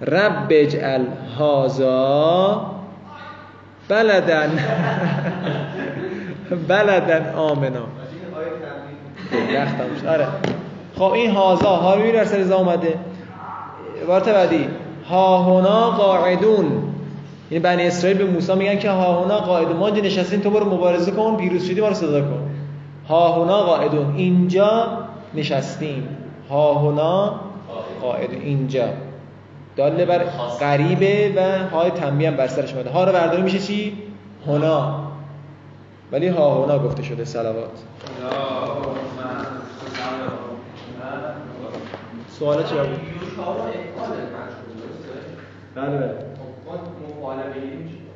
رب 0.01 0.47
اجعل 0.49 1.05
هازا 1.39 2.65
بلدن 3.89 4.49
بلدن 6.69 7.33
آمنا. 7.35 7.85
آره. 10.07 10.27
خب 10.95 11.11
این 11.11 11.31
هازا 11.31 11.69
ها 11.69 11.95
رو 11.95 12.11
در 12.11 12.25
سر 12.25 12.53
اومده. 12.53 12.95
عبارت 14.03 14.29
بعدی. 14.29 14.67
ها 15.09 15.43
هنا 15.43 15.91
قاعدون. 15.91 16.92
یعنی 17.53 17.63
بنی 17.63 17.87
اسرائیل 17.87 18.17
به 18.17 18.25
موسی 18.25 18.53
میگن 18.53 18.79
که 18.79 18.89
ها 18.89 19.23
هنا 19.23 19.37
قاعدون 19.37 19.77
ما 19.77 19.89
نشستیم 19.89 20.39
تو 20.39 20.49
برو 20.49 20.73
مبارزه 20.73 21.11
کن 21.11 21.37
پیروز 21.37 21.63
شدی 21.63 21.81
ما 21.81 21.87
رو 21.87 21.93
صدا 21.93 22.21
کن. 22.21 22.49
ها 23.07 23.43
هنا 23.43 23.63
قاعدون 23.63 24.15
اینجا 24.15 24.97
نشستیم. 25.33 26.07
ها 26.49 26.73
هنا 26.73 27.39
قاعدون 28.01 28.41
اینجا. 28.41 28.87
داله 29.75 30.05
بر 30.05 30.23
غریبه 30.59 31.33
و 31.35 31.69
های 31.75 31.91
تنبیه 31.91 32.29
هم 32.29 32.37
بر 32.37 32.47
سرش 32.47 32.73
اومده. 32.73 32.89
ها 32.89 33.03
رو 33.03 33.11
برداری 33.11 33.41
میشه 33.41 33.59
چی؟ 33.59 33.97
هنا 34.47 35.03
ولی 36.11 36.27
ها 36.27 36.65
هنا 36.65 36.79
گفته 36.79 37.03
شده 37.03 37.25
صلوات. 37.25 37.79
سوال 42.39 42.63
چی 42.63 42.75
بود؟ 42.75 42.99
بله 45.75 45.97
بله. 45.97 46.32
خب 47.23 47.29
ما 47.29 47.35
مفعال 47.35 47.53
بگیریم 47.53 47.87
چی؟ 47.87 48.02